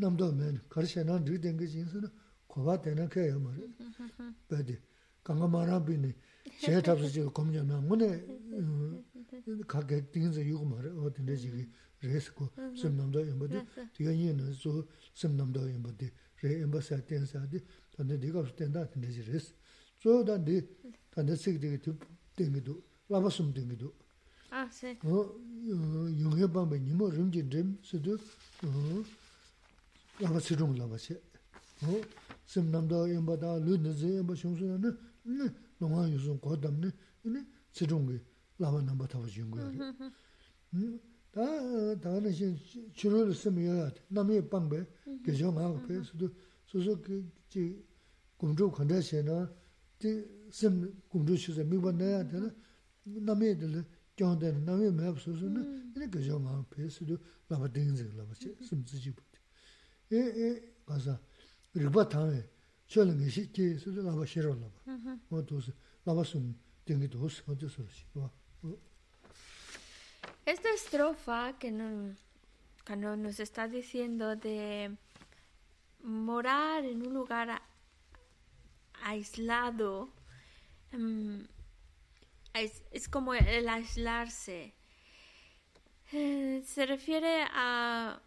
[0.00, 2.12] namdā mēn kār shē nā rī tēngi chīn sā na
[2.48, 3.68] kōbā tē nā kā yāmbā rī
[4.48, 4.80] bā tē
[5.28, 6.14] kāngā mā rā bī nī
[6.60, 8.24] 제 답서 지금 검정면 문에
[9.66, 11.70] 가게 띵서 이거 말해 어딘데 지금
[12.00, 13.54] 레스고 심남도 연보디
[13.94, 14.84] 뒤에는 저
[15.14, 16.10] 심남도 연보디
[16.42, 17.60] 레 엠바사 텐사디
[17.96, 19.54] 근데 네가 스탠다 근데 지레스
[20.00, 20.68] 저다디
[21.10, 21.98] 근데 식디게 좀
[22.36, 23.92] 띵기도 라마숨 띵기도
[24.50, 24.98] 아 세.
[25.04, 25.34] 어
[25.68, 29.02] 용해 밤에 니모 름지 름 수도 어
[30.20, 31.14] 라마스 좀 라마세.
[31.82, 32.00] 어
[32.46, 34.96] 심남도 연보다 르느즈 연보 숑수는
[35.80, 36.90] nōngā yōsōng kō 담네.
[37.24, 38.20] 이네 세종기
[38.58, 39.70] 라마 넘버 타고 지은 거야.
[40.74, 41.00] 음.
[41.30, 41.42] 다
[42.00, 42.58] 다는 신
[42.94, 44.84] 주로를 쓰면 남이 방배
[45.24, 46.28] 계정 하고 배수도
[46.64, 47.84] 소소 그지
[48.36, 49.46] 공조 컨데션은
[49.98, 52.50] 지심 공조 시세 미번내야 되나?
[53.04, 53.84] 남이들
[54.16, 57.16] 경대 남이 맵 소소는 이렇게 계정 하고 배수도
[57.48, 59.14] 라마 딩지 라마 심지지
[60.10, 61.18] 에 에, 가서
[61.74, 62.42] 리바 타에
[68.16, 68.30] ngā
[70.46, 72.16] Esta estrofa que nos,
[72.86, 74.96] cuando nos está diciendo de
[76.02, 77.60] morar en un lugar
[79.02, 80.08] aislado,
[82.54, 84.72] es, es como el aislarse.
[86.12, 88.18] Eh, se refiere a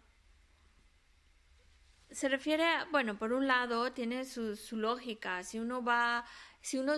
[2.12, 5.42] se refiere, bueno, por un lado tiene su, su, lógica.
[5.44, 6.24] Si uno va,
[6.60, 6.94] si uno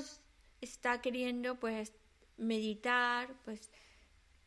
[0.60, 1.92] está queriendo, pues,
[2.36, 3.70] meditar, pues,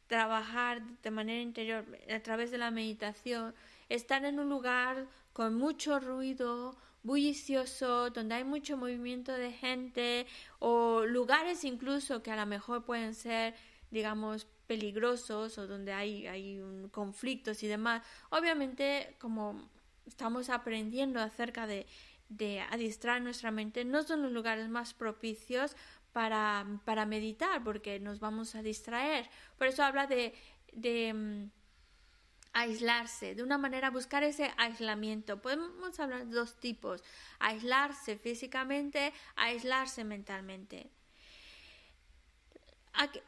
[0.08, 3.54] trabajar de manera interior a través de la meditación,
[3.90, 10.28] estar en un lugar con mucho ruido, bullicioso, donde hay mucho movimiento de gente,
[10.60, 13.56] o lugares incluso que a lo mejor pueden ser,
[13.92, 18.04] digamos, peligrosos o donde hay, hay un, conflictos y demás.
[18.30, 19.70] Obviamente, como
[20.08, 21.86] estamos aprendiendo acerca de,
[22.30, 25.76] de adiestrar nuestra mente, no son los lugares más propicios
[26.14, 29.30] para, para meditar, porque nos vamos a distraer.
[29.58, 30.34] Por eso habla de,
[30.74, 31.50] de um,
[32.54, 35.42] aislarse, de una manera buscar ese aislamiento.
[35.42, 37.04] Podemos hablar de dos tipos,
[37.40, 40.90] aislarse físicamente, aislarse mentalmente.
[42.94, 43.20] Aquí,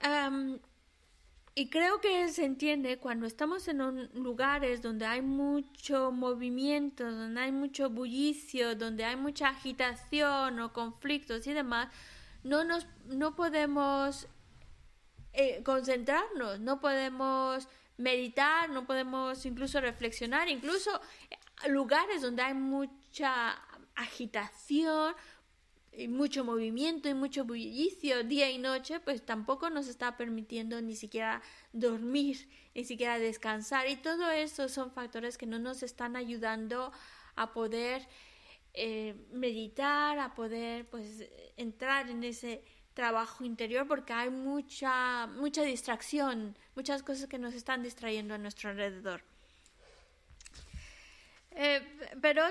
[1.60, 7.42] y creo que se entiende cuando estamos en un, lugares donde hay mucho movimiento, donde
[7.42, 11.90] hay mucho bullicio, donde hay mucha agitación o conflictos y demás,
[12.46, 14.30] no, nos, no podemos
[15.34, 21.02] eh, concentrarnos, no podemos meditar, no podemos incluso reflexionar, incluso
[21.68, 23.60] lugares donde hay mucha
[23.98, 25.14] agitación,
[26.00, 30.96] y mucho movimiento y mucho bullicio día y noche, pues tampoco nos está permitiendo ni
[30.96, 31.42] siquiera
[31.74, 33.88] dormir, ni siquiera descansar.
[33.88, 36.92] Y todo eso son factores que no nos están ayudando
[37.36, 38.08] a poder
[38.74, 41.26] eh, meditar, a poder pues
[41.58, 47.84] entrar en ese trabajo interior porque hay mucha, mucha distracción, muchas cosas que nos están
[47.84, 49.22] distrayendo a nuestro alrededor.
[51.52, 51.82] Eh,
[52.22, 52.44] pero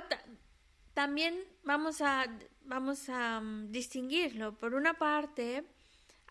[0.98, 2.26] también vamos a,
[2.64, 4.58] vamos a mm, distinguirlo.
[4.58, 5.62] Por una parte,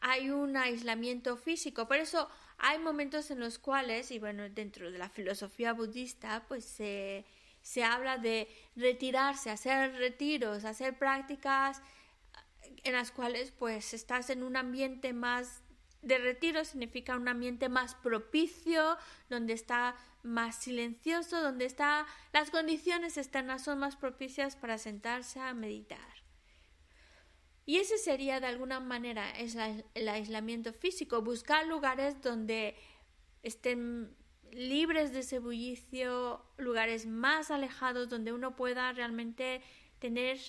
[0.01, 4.97] hay un aislamiento físico, por eso hay momentos en los cuales, y bueno, dentro de
[4.97, 7.23] la filosofía budista, pues se,
[7.61, 11.81] se habla de retirarse, hacer retiros, hacer prácticas
[12.83, 15.61] en las cuales pues estás en un ambiente más
[16.01, 18.97] de retiro significa un ambiente más propicio,
[19.29, 25.53] donde está más silencioso, donde está las condiciones externas son más propicias para sentarse a
[25.53, 25.99] meditar.
[27.65, 32.75] Y ese sería de alguna manera el aislamiento físico, buscar lugares donde
[33.43, 34.15] estén
[34.51, 39.61] libres de ese bullicio, lugares más alejados donde uno pueda realmente
[39.99, 40.39] tener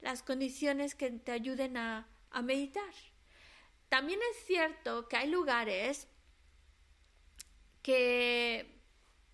[0.00, 2.08] las condiciones que te ayuden a,
[2.42, 2.94] meditar.
[3.92, 6.08] También es cierto que hay lugares
[7.82, 8.80] que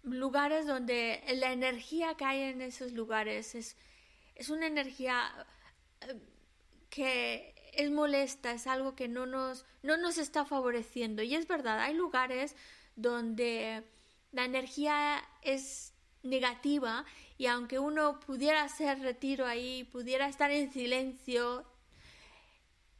[0.02, 3.76] lugares donde la energía que hay en esos lugares es,
[4.34, 5.30] es una energía
[6.00, 6.18] eh,
[6.90, 11.22] que es molesta, es algo que no nos, no nos está favoreciendo.
[11.22, 12.56] Y es verdad, hay lugares
[12.96, 13.84] donde
[14.32, 15.94] la energía es
[16.24, 17.04] negativa
[17.36, 21.64] y aunque uno pudiera hacer retiro ahí, pudiera estar en silencio,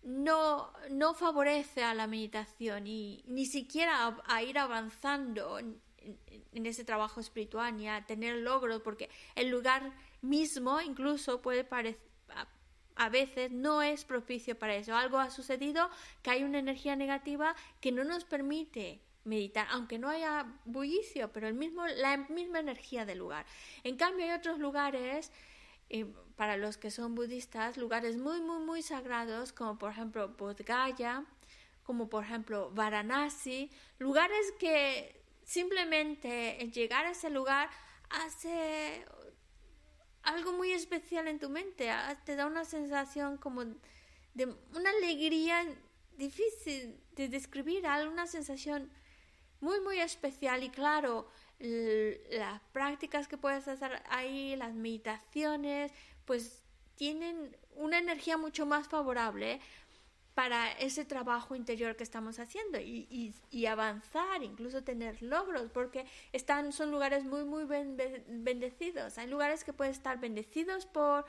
[0.09, 5.81] no, no favorece a la meditación y ni siquiera a, ir avanzando en,
[6.53, 9.93] ese trabajo espiritual ni a tener logros, porque el lugar
[10.23, 12.09] mismo incluso puede parecer
[12.97, 14.97] a veces no es propicio para eso.
[14.97, 15.89] Algo ha sucedido
[16.21, 21.47] que hay una energía negativa que no nos permite meditar, aunque no haya bullicio, pero
[21.47, 23.47] el mismo, la misma energía del lugar.
[23.85, 25.31] En cambio, hay otros lugares,
[25.91, 26.07] eh,
[26.39, 31.25] para los que son budistas, lugares muy, muy, muy sagrados, como por ejemplo Bodh Gaya,
[31.83, 37.69] como por ejemplo Varanasi, lugares que simplemente llegar a ese lugar
[38.11, 39.05] hace
[40.23, 41.91] algo muy especial en tu mente,
[42.25, 43.65] te da una sensación como
[44.35, 45.67] de una alegría
[46.17, 48.93] difícil de describir, una sensación
[49.61, 50.63] muy, muy especial.
[50.63, 51.29] Y claro,
[51.59, 55.93] las prácticas que puedes hacer ahí, las meditaciones,
[56.29, 56.63] pues
[56.95, 59.61] tienen una energía mucho más favorable
[60.35, 66.73] para ese trabajo interior que estamos haciendo y, y, avanzar, incluso tener logros, porque están,
[66.73, 69.17] son lugares muy, muy bendecidos.
[69.17, 71.25] Hay lugares que pueden estar bendecidos por,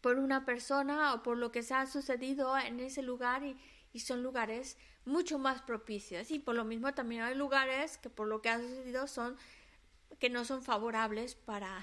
[0.00, 3.56] por una persona o por lo que se ha sucedido en ese lugar y,
[3.92, 6.32] y son lugares mucho más propicios.
[6.32, 9.36] Y por lo mismo también hay lugares que por lo que ha sucedido son
[10.18, 11.80] que no son favorables para,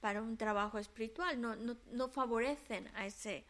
[0.00, 3.44] para un trabajo espiritual, no, no, no favorecen a ese,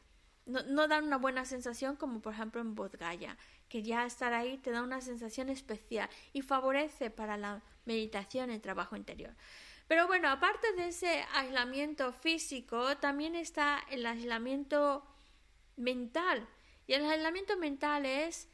[0.44, 3.36] no, no, dan una buena sensación como por ejemplo en Bodgaya,
[3.68, 8.58] que ya estar ahí te da una sensación especial y favorece para la meditación y
[8.58, 9.34] trabajo interior.
[9.88, 15.04] Pero bueno, aparte de ese aislamiento físico, también está el aislamiento
[15.76, 16.46] mental.
[16.86, 18.48] Y el aislamiento mental es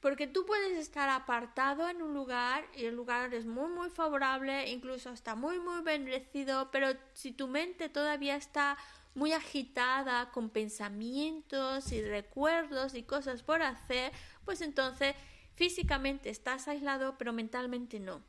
[0.00, 4.70] porque tú puedes estar apartado en un lugar y el lugar es muy muy favorable,
[4.70, 8.76] incluso está muy muy bendecido, pero si tu mente todavía está
[9.14, 14.12] muy agitada con pensamientos y recuerdos y cosas por hacer,
[14.44, 15.16] pues entonces
[15.56, 18.22] físicamente estás aislado, pero mentalmente no.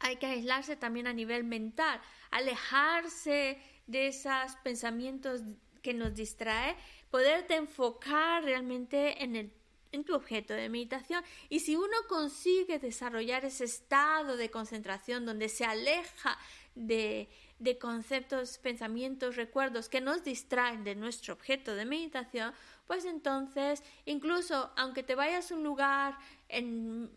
[0.00, 2.00] Hay que aislarse también a nivel mental,
[2.32, 5.42] alejarse de esos pensamientos
[5.82, 6.76] que nos distrae,
[7.10, 9.52] poderte enfocar realmente en el
[9.92, 11.22] en tu objeto de meditación.
[11.48, 16.38] Y si uno consigue desarrollar ese estado de concentración donde se aleja
[16.74, 17.28] de,
[17.58, 22.52] de conceptos, pensamientos, recuerdos que nos distraen de nuestro objeto de meditación,
[22.86, 27.10] pues entonces, incluso aunque te vayas a un lugar en,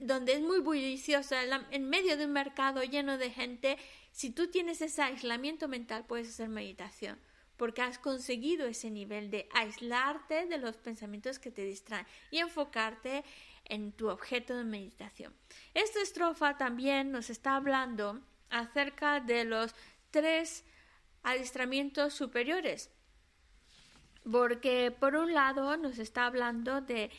[0.00, 1.34] donde es muy bullicioso,
[1.70, 3.78] en medio de un mercado lleno de gente,
[4.10, 7.18] si tú tienes ese aislamiento mental, puedes hacer meditación
[7.60, 13.22] porque has conseguido ese nivel de aislarte de los pensamientos que te distraen y enfocarte
[13.66, 15.34] en tu objeto de meditación.
[15.74, 18.18] Esta estrofa también nos está hablando
[18.48, 19.74] acerca de los
[20.10, 20.64] tres
[21.22, 22.88] adiestramientos superiores,
[24.24, 27.10] porque por un lado nos está hablando de,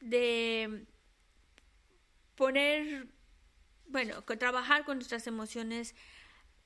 [0.00, 0.84] de
[2.34, 3.08] poner,
[3.86, 5.94] bueno, trabajar con nuestras emociones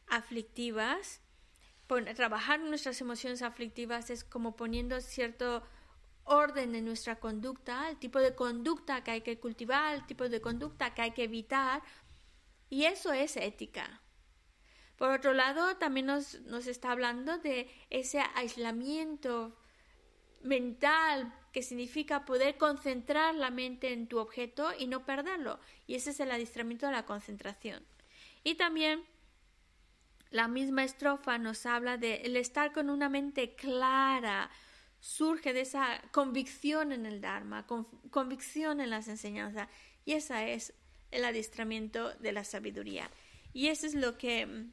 [0.09, 1.21] aflictivas,
[2.15, 5.63] trabajar nuestras emociones aflictivas es como poniendo cierto
[6.25, 10.41] orden en nuestra conducta, el tipo de conducta que hay que cultivar, el tipo de
[10.41, 11.83] conducta que hay que evitar,
[12.69, 14.01] y eso es ética.
[14.97, 19.57] Por otro lado, también nos, nos está hablando de ese aislamiento
[20.43, 25.59] mental que significa poder concentrar la mente en tu objeto y no perderlo.
[25.87, 27.85] Y ese es el adiestramiento de la concentración.
[28.45, 29.05] Y también
[30.31, 34.51] la misma estrofa nos habla de el estar con una mente clara,
[35.01, 37.67] surge de esa convicción en el Dharma,
[38.11, 39.69] convicción en las enseñanzas.
[40.05, 40.73] Y ese es
[41.11, 43.11] el adiestramiento de la sabiduría.
[43.53, 44.67] Y eso es lo que,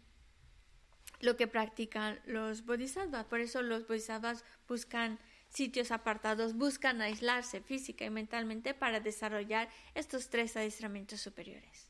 [1.22, 3.26] lo que practican los bodhisattvas.
[3.26, 5.18] Por eso los bodhisattvas buscan
[5.50, 11.90] sitios apartados, buscan aislarse física y mentalmente para desarrollar estos tres adiestramientos superiores.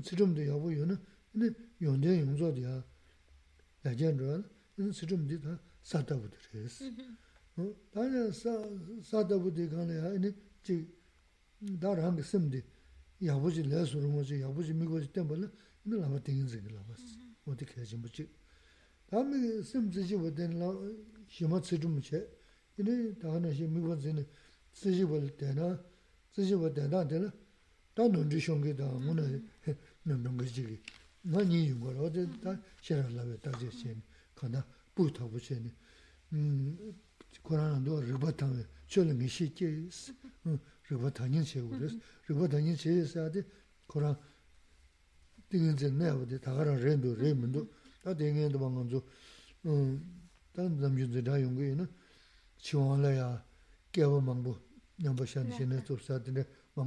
[0.00, 0.98] tsirimdi yabu yona
[1.34, 2.84] ina yondian yongzo diya
[3.84, 4.42] lajan rwa
[4.78, 7.16] ina tsirimdi ta satabu dhiris mm-hmm.
[7.56, 7.74] mm-hmm.
[7.90, 8.32] tanya
[9.02, 10.88] satabu di kanda ya ina jik
[11.58, 12.64] dar hangi simdi
[13.18, 15.50] yabu ji lesu rungo ji yabu ji migo ji tenpo la
[15.84, 16.94] ina lama tingin zingi lama
[17.44, 17.66] odi mm-hmm.
[17.66, 18.30] kaya jimbo jik.
[19.06, 20.72] Tami simdi ji waden la
[21.26, 22.28] shima tsirimdi che
[22.76, 24.26] ina dhana shi migo zini
[24.72, 25.82] tsijibwa tena,
[26.32, 27.32] tsijibwa tena tena,
[27.92, 29.22] ta nundri shungi ta muna
[30.02, 30.80] miamdunga chigi.
[31.24, 34.02] Nga nyi yunga rao, ta shirar lawe takze cheni,
[34.34, 35.72] kana bu tabu cheni.
[37.42, 40.14] Korana do rikpa tangwe, chola ngi shi che isi,
[40.88, 42.00] rikpa tangin che u resi.
[42.26, 43.46] Rikpa tangin che isi ade,
[43.86, 44.18] korana
[45.48, 47.68] tingin zen naya de, takara rendo, re mendo,
[48.02, 49.04] ta tingin do bangan zo,
[50.50, 51.88] ta namjun zeda yunga ina,
[52.56, 53.46] chiwaan la ya,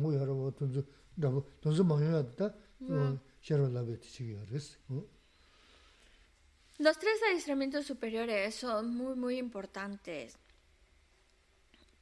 [0.01, 0.81] bō yā rā wā tōn dzō,
[1.21, 2.49] dā bō, tōn dzō māng yā dā,
[6.77, 10.37] Los tres adiestramientos superiores son muy, muy importantes.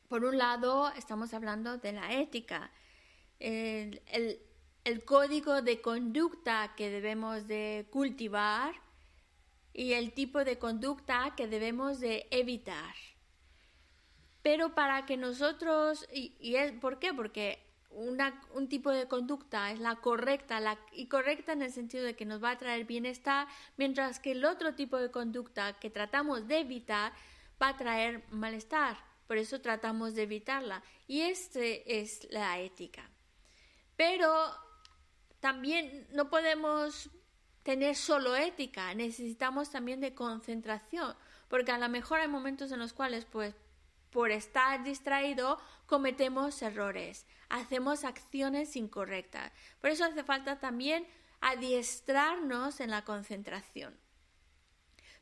[0.07, 2.71] Por un lado, estamos hablando de la ética,
[3.39, 4.01] el,
[4.83, 8.73] el, código de conducta que debemos de cultivar
[9.73, 12.95] y el tipo de conducta que debemos de evitar.
[14.43, 17.13] Pero para que nosotros, y, es, ¿por qué?
[17.13, 17.59] Porque
[17.89, 22.25] un tipo de conducta es la correcta la, y correcta en el sentido de que
[22.25, 23.47] nos va a traer bienestar,
[23.77, 27.13] mientras que el otro tipo de conducta que tratamos de evitar
[27.61, 28.97] va a traer malestar.
[29.27, 30.83] Por eso tratamos de evitarla.
[31.07, 33.09] Y este es la ética.
[33.95, 34.29] Pero
[35.39, 37.09] también no podemos
[37.63, 41.15] tener solo ética, necesitamos también de concentración,
[41.47, 43.55] porque a lo mejor hay momentos en los cuales pues
[44.13, 49.51] por estar distraído cometemos errores, hacemos acciones incorrectas.
[49.81, 51.05] Por eso hace falta también
[51.41, 53.97] adiestrarnos en la concentración.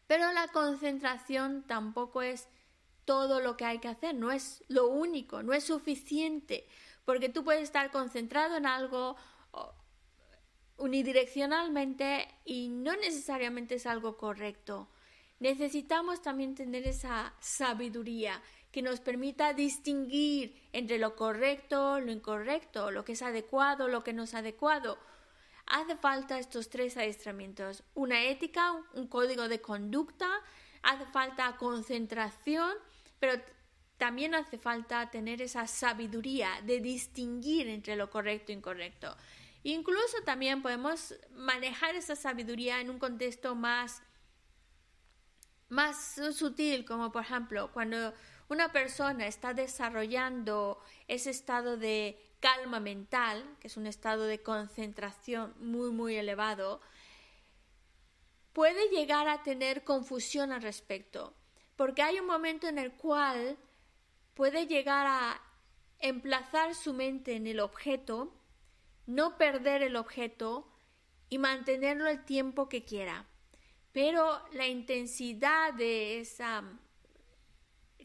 [0.07, 2.47] Pero la concentración tampoco es
[3.05, 6.67] todo lo que hay que hacer, no es lo único, no es suficiente,
[7.05, 9.15] porque tú puedes estar concentrado en algo
[10.77, 14.89] unidireccionalmente y no necesariamente es algo correcto.
[15.39, 18.41] Necesitamos también tener esa sabiduría,
[18.71, 24.13] que nos permita distinguir entre lo correcto, lo incorrecto, lo que es adecuado, lo que
[24.13, 24.97] no es adecuado.
[25.65, 30.29] Hace falta estos tres adiestramientos, una ética, un código de conducta,
[30.83, 32.73] hace falta concentración,
[33.19, 33.41] pero
[33.97, 39.15] también hace falta tener esa sabiduría de distinguir entre lo correcto e incorrecto.
[39.63, 44.01] Incluso también podemos manejar esa sabiduría en un contexto más,
[45.69, 48.13] más sutil, como por ejemplo cuando
[48.51, 55.55] una persona está desarrollando ese estado de calma mental, que es un estado de concentración
[55.57, 56.81] muy, muy elevado,
[58.51, 61.33] puede llegar a tener confusión al respecto,
[61.77, 63.57] porque hay un momento en el cual
[64.33, 65.41] puede llegar a
[65.99, 68.35] emplazar su mente en el objeto,
[69.05, 70.69] no perder el objeto
[71.29, 73.25] y mantenerlo el tiempo que quiera.
[73.93, 76.63] Pero la intensidad de esa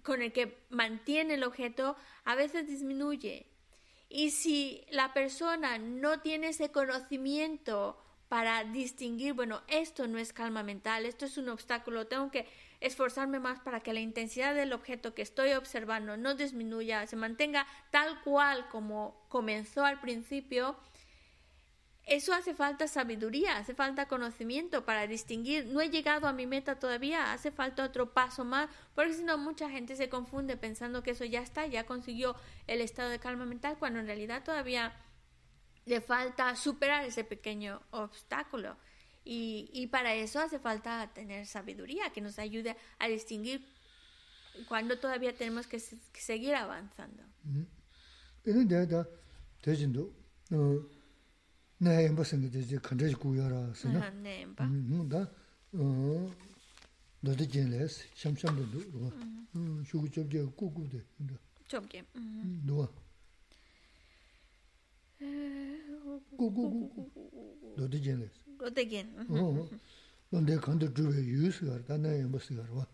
[0.06, 3.50] con el que mantiene el objeto a veces disminuye.
[4.08, 10.62] Y si la persona no tiene ese conocimiento para distinguir, bueno, esto no es calma
[10.62, 12.46] mental, esto es un obstáculo, tengo que
[12.80, 17.66] esforzarme más para que la intensidad del objeto que estoy observando no disminuya, se mantenga
[17.90, 20.76] tal cual como comenzó al principio,
[22.06, 25.66] eso hace falta sabiduría, hace falta conocimiento para distinguir.
[25.66, 29.36] No he llegado a mi meta todavía, hace falta otro paso más, porque si no
[29.38, 32.36] mucha gente se confunde pensando que eso ya está, ya consiguió
[32.68, 34.94] el estado de calma mental, cuando en realidad todavía
[35.84, 38.76] le falta superar ese pequeño obstáculo.
[39.24, 43.66] Y, para eso hace falta tener sabiduría que nos ayude a distinguir
[44.68, 47.24] cuando todavía tenemos que, seguir avanzando.
[51.78, 54.08] 네 엠버 생기지 이제 컨트롤 구여라 쓰나?
[54.10, 54.64] 네 엠버.
[54.64, 55.30] 음다
[55.72, 56.32] 어
[57.20, 59.08] 너도 젠레스 샴샴도 누가.
[59.56, 59.84] 음.
[59.86, 61.04] 주고 접게 꾸꾸데
[61.68, 62.62] 접게 음.
[62.64, 62.88] 누가.
[66.36, 67.10] 꾸꾸꾸.
[67.76, 69.68] 너도 젠레스 너도 젠 어.
[70.30, 72.86] 근데 컨트롤 주에 유스가 나네 엠버스가 와.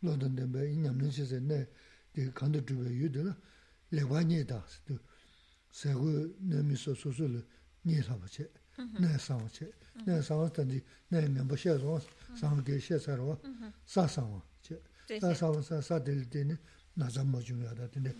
[0.00, 1.66] 너도 덴베 이냠는 시세 네
[2.34, 3.34] 컨트롤 주에 유들.
[3.90, 4.98] 레바니다.스
[5.70, 7.46] 세고 네미소 소소를
[7.84, 8.50] nye sabu che,
[8.98, 9.72] nye sabu che,
[10.06, 12.00] nye sabu tandi, nye mianpo she rwa,
[12.34, 13.38] sangu ge she sa rwa,
[13.84, 14.80] sa sabu che,
[15.18, 16.56] sa sabu sa sa deli deni,
[16.94, 18.14] na zang mo chung yada dende,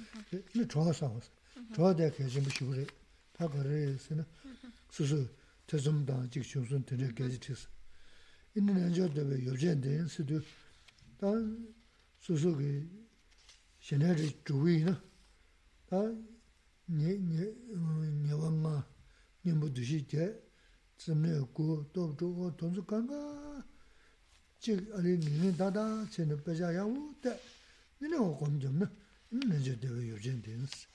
[0.54, 1.30] nye chwa sabu sa,
[1.72, 2.86] chwa daya kaya jimbo shivu re,
[3.32, 4.26] ta ka re se na,
[4.90, 5.28] su su,
[5.64, 7.68] te zum dang jik chung sun dende gaji tis.
[8.54, 10.42] Inni nanjo dewe yo jen deni si du,
[11.16, 11.30] ta
[12.18, 12.88] su su ge,
[13.78, 15.00] shenari juwi na,
[15.86, 16.02] ta
[16.86, 17.54] nye, nye,
[18.24, 18.84] nye wang ma,
[19.44, 20.40] nyambu dushi kye,
[20.96, 23.64] tsamne ku, top chogo, tonsu kanga,
[24.60, 27.30] chik ali nini dada, chene pecha yawu, te,
[28.00, 28.88] nini ho kom jamna,
[29.30, 30.86] nanje dewe yobchen tensi.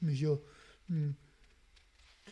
[0.00, 0.42] Misho,
[0.88, 1.12] mm,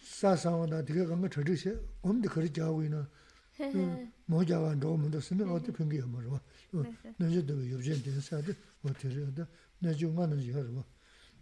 [0.02, 3.06] sa sangwa da tiga kanga chachik she, kom di khari jawi na,
[3.60, 6.40] mm, mo jawa ndogo mendo sime, oti pingi yamarwa,
[7.18, 8.54] nanje dewe yobchen tensi, adi,
[8.84, 9.46] oti riyada,
[9.80, 10.84] nanje nga nanje yarwa,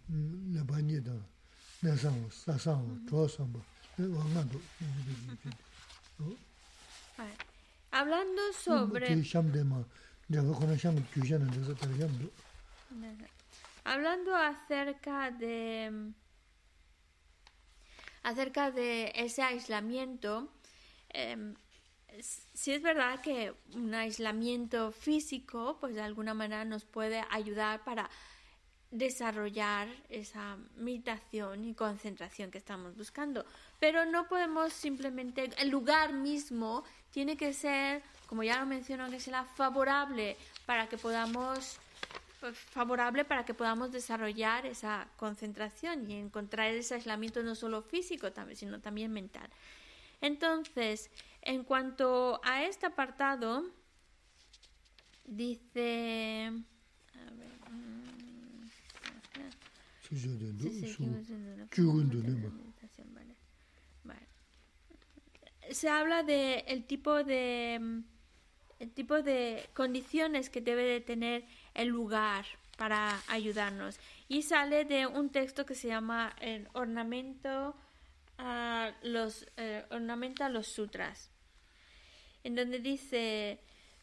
[0.09, 1.13] mm, lebanyi da,
[1.81, 3.07] nesangwa, sasangwa, mm-hmm.
[3.07, 3.61] chosangwa,
[7.91, 9.07] Hablando sobre...
[13.83, 16.11] Hablando acerca de...
[18.23, 20.51] acerca de ese aislamiento,
[21.09, 21.53] eh,
[22.21, 28.09] sí es verdad que un aislamiento físico, pues de alguna manera nos puede ayudar para
[28.91, 33.45] desarrollar esa meditación y concentración que estamos buscando.
[33.79, 39.19] Pero no podemos simplemente, el lugar mismo tiene que ser, como ya lo mencionó, que
[39.19, 41.79] sea favorable para que podamos
[42.71, 48.79] favorable para que podamos desarrollar esa concentración y encontrar ese aislamiento no solo físico, sino
[48.79, 49.47] también mental.
[50.21, 51.11] Entonces,
[51.43, 53.63] en cuanto a este apartado,
[55.25, 56.51] dice...
[65.69, 68.03] Se habla de el tipo de
[68.79, 72.45] el tipo de condiciones que debe de tener el lugar
[72.77, 73.99] para ayudarnos.
[74.27, 77.75] Y sale de un texto que se llama el ornamento
[78.37, 81.29] a los eh, ornamenta los sutras
[82.43, 83.59] en donde dice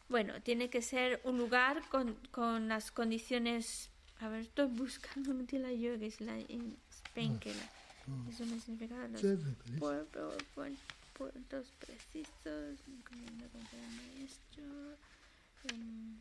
[0.07, 5.47] bueno tiene que ser un lugar con, con las condiciones a ver, estoy buscando un
[5.51, 9.21] la yoga, es la en Spain, que la, eso me significa los
[9.79, 10.43] pueblos,
[11.17, 13.33] puertos precisos, como el
[14.17, 14.97] maestro.
[15.71, 16.19] Um,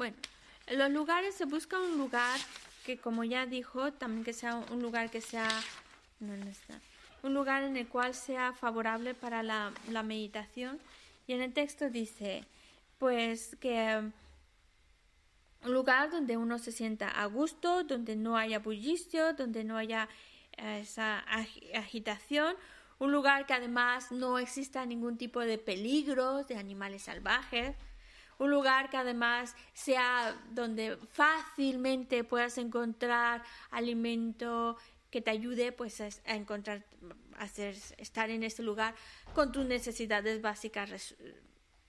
[0.00, 2.38] Bueno, en los lugares se busca un lugar
[2.84, 5.48] que, como ya dijo, también que sea un lugar que sea,
[6.20, 6.80] está,
[7.22, 9.72] un lugar en el cual sea favorable para la,
[10.04, 10.78] meditación.
[11.26, 12.44] Y en el texto dice,
[12.98, 14.02] pues que
[15.62, 20.08] un lugar donde uno se sienta a gusto, donde no haya bullicio, donde no haya
[20.56, 21.18] eh, esa
[21.74, 22.56] agitación,
[22.98, 27.74] un lugar que además no exista ningún tipo de peligro de animales salvajes,
[28.40, 34.76] un lugar que además sea donde fácilmente puedas encontrar alimento
[35.10, 36.84] que te ayude pues a, encontrar
[37.38, 38.94] hacer estar en este lugar
[39.34, 41.14] con tus necesidades básicas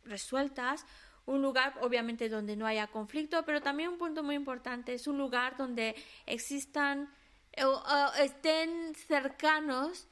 [0.04, 0.86] resueltas
[1.26, 5.18] un lugar obviamente donde no haya conflicto, pero también un punto muy importante es un
[5.18, 5.96] lugar donde
[6.26, 7.10] existan
[7.64, 7.84] o,
[8.20, 10.08] estén cercanos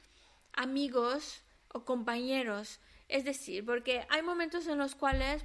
[0.52, 1.42] amigos
[1.72, 2.80] o compañeros.
[3.08, 5.44] Es decir, porque hay momentos en los cuales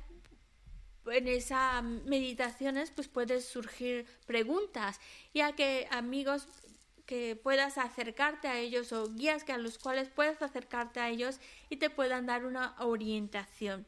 [1.08, 5.00] en esas meditaciones pues pueden surgir preguntas,
[5.34, 6.48] ya que amigos
[7.06, 11.40] que puedas acercarte a ellos o guías que a los cuales puedas acercarte a ellos
[11.70, 13.86] y te puedan dar una orientación.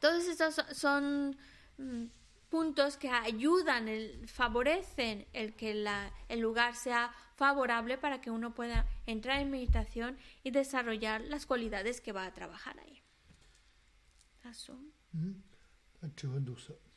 [0.00, 1.36] Todos estos son
[1.78, 2.04] mm,
[2.48, 3.88] puntos que ayudan,
[4.26, 5.84] favorecen el que
[6.28, 12.00] el lugar sea favorable para que uno pueda entrar en meditación y desarrollar las cualidades
[12.00, 13.02] que va a trabajar ahí.
[15.12, 15.32] Mm,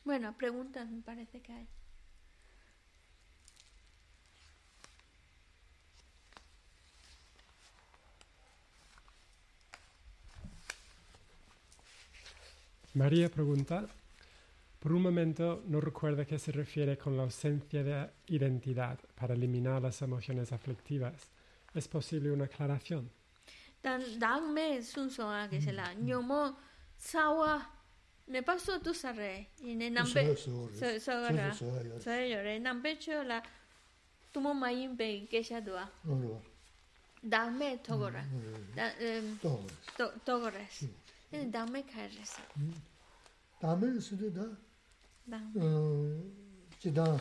[0.04, 1.68] bueno, preguntas me parece que hay.
[12.94, 13.86] María pregunta,
[14.80, 19.80] por un momento no recuerda qué se refiere con la ausencia de identidad para eliminar
[19.80, 21.30] las emociones aflictivas.
[21.72, 23.08] ¿Es posible una aclaración?
[23.80, 26.56] Dame sunso a que se la ñomo
[26.96, 27.79] sawa
[28.30, 33.42] me pasó tu sarre y ne nambe so so gara so yo re nambe chola
[34.32, 35.90] tumo mayin be que sha dua.
[37.22, 38.24] Dame togora.
[38.74, 38.88] Da
[39.42, 40.64] to togora
[41.32, 42.38] ne dame khares
[43.60, 44.46] dame su de da.
[46.80, 47.20] Ji da.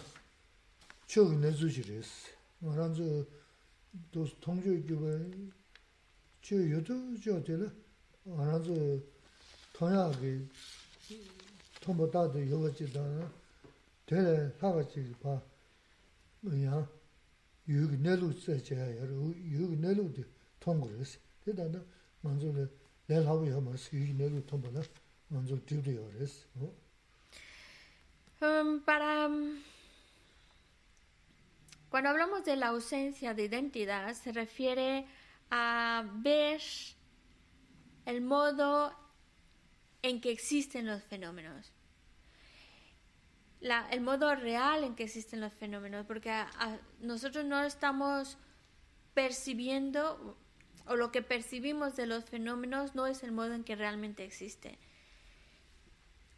[1.08, 2.30] Cho ne zu ji res
[2.62, 3.26] maran zu
[4.12, 5.12] do tongjo gyuba
[6.42, 7.70] cho yodo jo de la.
[8.26, 9.04] Maran zu
[9.74, 10.48] tongya ge
[20.16, 20.24] tī
[20.64, 21.12] tōngu rīs
[21.46, 21.80] tētā nā
[22.24, 22.50] ngā rāndzū
[28.86, 29.30] para
[31.90, 35.06] cuando hablamos de la ausencia de identidad se refiere
[35.50, 36.62] a ver
[38.06, 38.94] el modo
[40.02, 41.72] en que existen los fenómenos.
[43.62, 46.34] El modo real en que existen los fenómenos, porque
[47.02, 48.38] nosotros no estamos
[49.14, 50.38] percibiendo
[50.86, 54.80] o lo que percibimos de los fenómenos no es el modo en que realmente existe.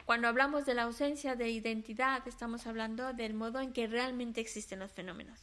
[0.04, 4.80] Cuando hablamos de la ausencia de identidad, estamos hablando del modo en que realmente existen
[4.80, 5.38] los fenómenos.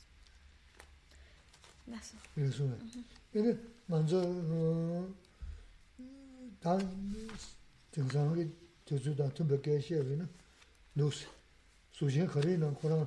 [11.99, 13.05] 수신 거리는 그런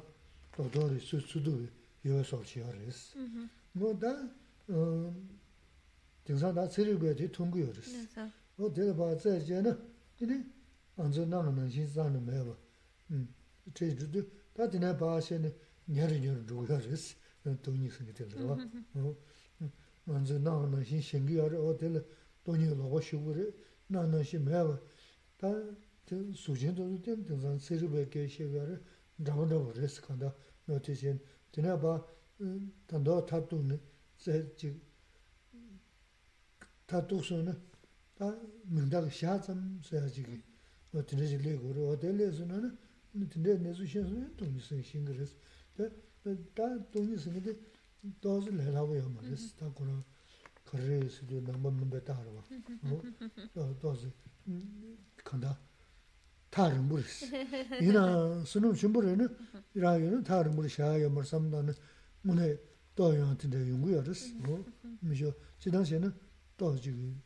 [0.53, 1.67] 도도리 수수도
[2.05, 3.17] 요소 지어레스
[3.73, 4.29] 뭐다
[4.69, 5.17] 어
[6.25, 8.07] 등산다 세리고에 뒤 통구요레스
[8.59, 9.81] 어 내가 봐 제제는
[10.19, 10.45] 근데
[10.99, 12.55] 안전 나는 신산은 매워
[13.11, 13.27] 음
[13.73, 14.21] 제주도
[14.53, 15.51] 다드네 바시네
[15.87, 17.17] 녀르녀르 두고요레스
[17.63, 18.59] 돈이 생기 되더라
[18.97, 19.17] 어
[20.09, 22.07] 안전 나는 신생기요 어들
[22.45, 23.51] 돈이 로고 쉬고래
[23.87, 24.79] 나는 시 매워
[25.39, 25.49] 다
[26.11, 28.77] sūshīn tō tēm tēngsān sīrī bē kē shē gā rē
[29.27, 30.33] rāwa rāwa rē sī kāndā
[30.69, 31.19] nō tē shēn
[31.55, 31.95] tēnā bā
[32.91, 33.79] tāndā tāp tūng nē
[34.19, 34.73] sē chī
[36.91, 37.55] tāp tūk sō nē
[38.19, 38.29] tā
[38.75, 40.39] mīngdā kā shā tsam sē yā chī kī
[40.93, 43.89] nō tēnā chī lē gō rē wā tē lē sō nā nē tēnā nē sū
[43.95, 47.57] shēn sō nē tōng nī sēng shīng rē sī tā tōng nī sēng tē
[48.23, 49.99] tō sī lē rā wā yā mā rē sī tā kō rā
[50.69, 52.43] kā rē sī tō nāng bā mā bē tā rā wā
[53.83, 54.11] tō sī
[55.23, 55.55] kāndā
[56.52, 57.18] tā rā mbū rēs.
[57.82, 58.06] Yīnā
[58.48, 59.28] sū nō chūmbū rē nā,
[59.84, 61.76] rā yō nā tā rā mbū rē xiā yā mā rā samdā nā,
[62.24, 62.54] mū nē
[62.98, 64.30] tō yā tīndā yōngu yā rēs,
[65.04, 66.14] mī shō, chī tāng xē nā,
[66.58, 67.22] 또 지금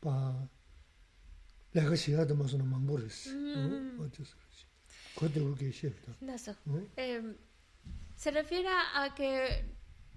[0.00, 0.48] 봐
[1.72, 3.30] 내가 시야도 무슨 망보르스
[3.98, 4.36] 어째서
[5.18, 6.54] 그때 그렇게 시작다 나서
[8.16, 9.64] se refiere a que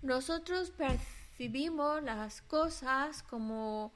[0.03, 3.91] nosotros percibimos las cosas como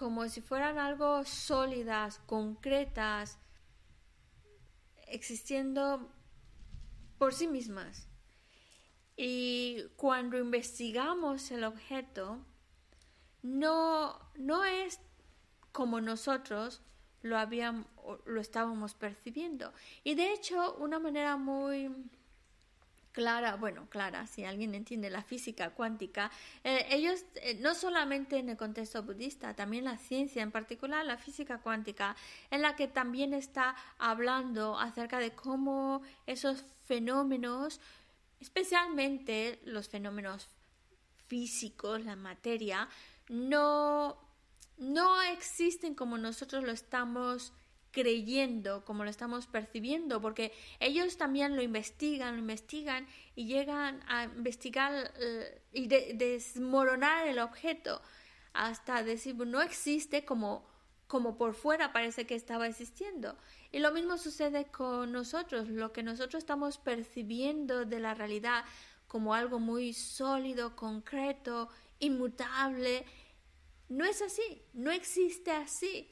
[0.00, 3.38] como si fueran algo sólidas, concretas,
[5.08, 6.10] existiendo
[7.18, 8.08] por sí mismas.
[9.14, 12.38] Y cuando investigamos el objeto,
[13.42, 15.02] no, no es
[15.70, 16.80] como nosotros
[17.20, 17.86] lo habíamos,
[18.24, 19.74] lo estábamos percibiendo.
[20.02, 21.94] Y de hecho, una manera muy
[23.12, 26.30] clara, bueno, clara, si alguien entiende la física cuántica,
[26.64, 31.16] eh, ellos, eh, no solamente en el contexto budista, también la ciencia, en particular la
[31.16, 32.16] física cuántica,
[32.50, 37.80] en la que también está hablando acerca de cómo esos fenómenos,
[38.40, 40.48] especialmente los fenómenos
[41.26, 42.88] físicos, la materia,
[43.28, 44.18] no,
[44.78, 47.52] no existen como nosotros lo estamos
[47.90, 54.24] creyendo como lo estamos percibiendo, porque ellos también lo investigan, lo investigan y llegan a
[54.24, 58.00] investigar eh, y desmoronar el objeto
[58.52, 60.68] hasta decir no existe como
[61.06, 63.36] como por fuera parece que estaba existiendo.
[63.72, 68.64] Y lo mismo sucede con nosotros, lo que nosotros estamos percibiendo de la realidad
[69.08, 71.68] como algo muy sólido, concreto,
[71.98, 73.04] inmutable,
[73.88, 76.08] no es así, no existe así.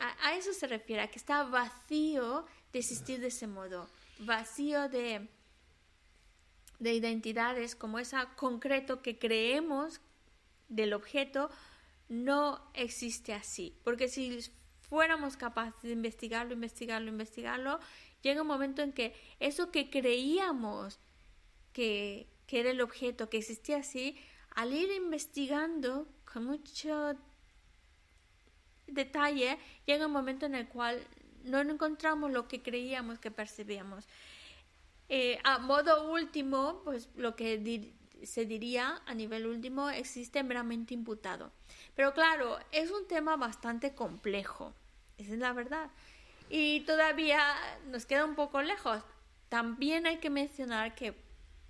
[0.00, 3.88] A, eso se refiere, a que está vacío de existir de ese modo,
[4.18, 5.28] vacío de,
[6.78, 10.00] de identidades como esa concreto que creemos
[10.68, 11.50] del objeto,
[12.08, 13.76] no existe así.
[13.84, 14.40] Porque si
[14.88, 17.78] fuéramos capaces de investigarlo, investigarlo, investigarlo,
[18.22, 20.98] llega un momento en que eso que creíamos
[21.72, 24.16] que, que era el objeto, que existía así,
[24.54, 27.14] al ir investigando con mucho
[28.94, 31.02] detalle, llega un momento en el cual
[31.44, 34.06] no encontramos lo que creíamos que percibíamos.
[35.08, 37.92] Eh, a modo último, pues lo que
[38.22, 41.52] se diría a nivel último existe meramente imputado.
[41.94, 44.72] Pero claro, es un tema bastante complejo,
[45.18, 45.90] esa es la verdad.
[46.48, 47.40] Y todavía
[47.90, 49.02] nos queda un poco lejos.
[49.48, 51.14] También hay que mencionar que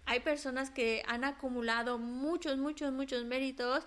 [0.06, 3.84] hay personas que han acumulado muchos, muchos, muchos méritos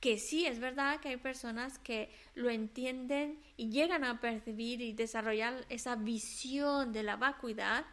[0.00, 4.92] que sí, es verdad que hay personas que lo entienden y llegan a percibir y
[4.92, 7.84] desarrollar esa visión de la vacuidad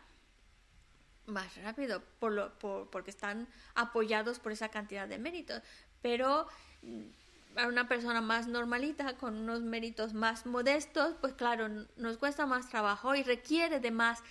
[1.25, 5.61] más rápido por lo, por, porque están apoyados por esa cantidad de méritos.
[6.03, 6.47] Pero
[6.83, 12.45] mm, a una persona más normalita, con unos méritos más modestos, pues claro, nos cuesta
[12.45, 14.21] más trabajo y requiere de más,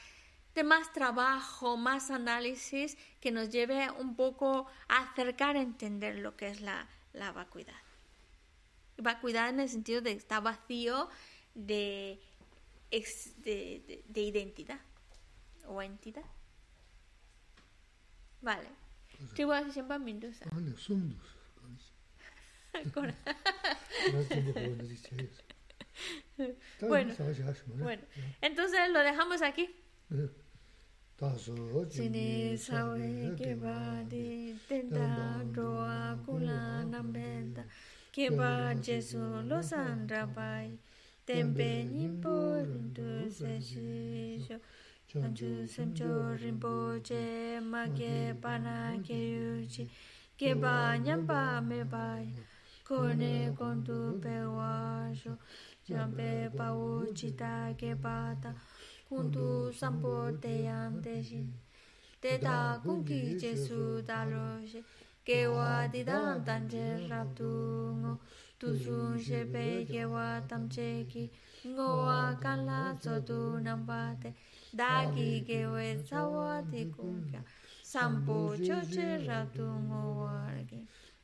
[0.54, 6.36] de más trabajo, más análisis que nos lleve un poco a acercar a entender lo
[6.36, 7.74] que es la, la vacuidad.
[8.98, 11.08] Vacuidad en el sentido de que está vacío
[11.54, 12.20] de,
[12.90, 14.80] de, de, identidad
[15.66, 16.24] o entidad.
[18.42, 18.68] Vale.
[26.80, 27.14] bueno,
[27.78, 28.02] bueno,
[28.40, 29.74] entonces lo dejamos aquí.
[31.14, 37.62] Sini sawe keba di tenda doa kula nambenda
[38.10, 40.74] keba jesu losan rabai
[41.24, 44.58] tempe nipo rindu se shisho
[45.22, 49.88] anju semcho rinpo che ma ke pana ke yuchi
[50.36, 52.26] keba nyamba me bai
[52.82, 55.38] kone kontu pe washo
[55.86, 58.50] jampe pa uchita keba ta
[59.14, 60.12] kuntu sampo
[60.42, 61.40] te yante shi.
[62.20, 64.82] Te ta kunki che su talo shi.
[65.24, 67.50] Ke wa di dan tan che ratu
[68.00, 68.18] ngo.
[68.58, 71.30] Tu sun she pe ke wa tam che ki.
[71.66, 74.34] Ngo wa kan la so tu nam pa te.
[74.72, 77.40] Da ki ke we sa wa ti kunka.
[77.82, 80.80] Sampo cho che ratu ngo wa rake.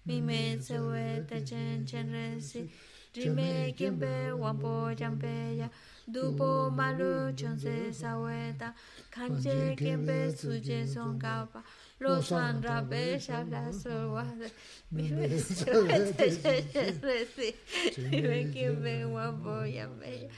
[0.07, 2.71] Mi me se we te chen chen re si.
[3.13, 5.67] Dime kien pe wan po jan pe ya.
[5.67, 5.90] Yeah.
[6.09, 8.73] dupo maru chonse saweta
[9.11, 11.63] kanche kempe suje songkapa
[12.01, 14.51] lo san rabe shabla sowade
[14.93, 17.55] bibe sewete shesheresi
[18.11, 20.31] bibe kempe wambo yame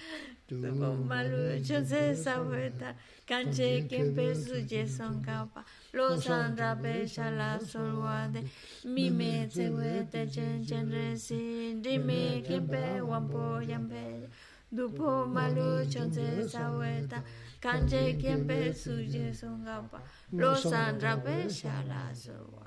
[0.49, 2.95] dupo maru chonse saweta
[3.27, 8.45] kanche kempe suje songkapa lo san rabe shabla sowade
[8.85, 14.29] mime sewete chen chen resi dime kempe wambo yame
[14.73, 17.19] dupo malu chonse saweta
[17.61, 19.99] kanje kiempe suje songapa
[20.33, 22.62] lo san rabe shala sowa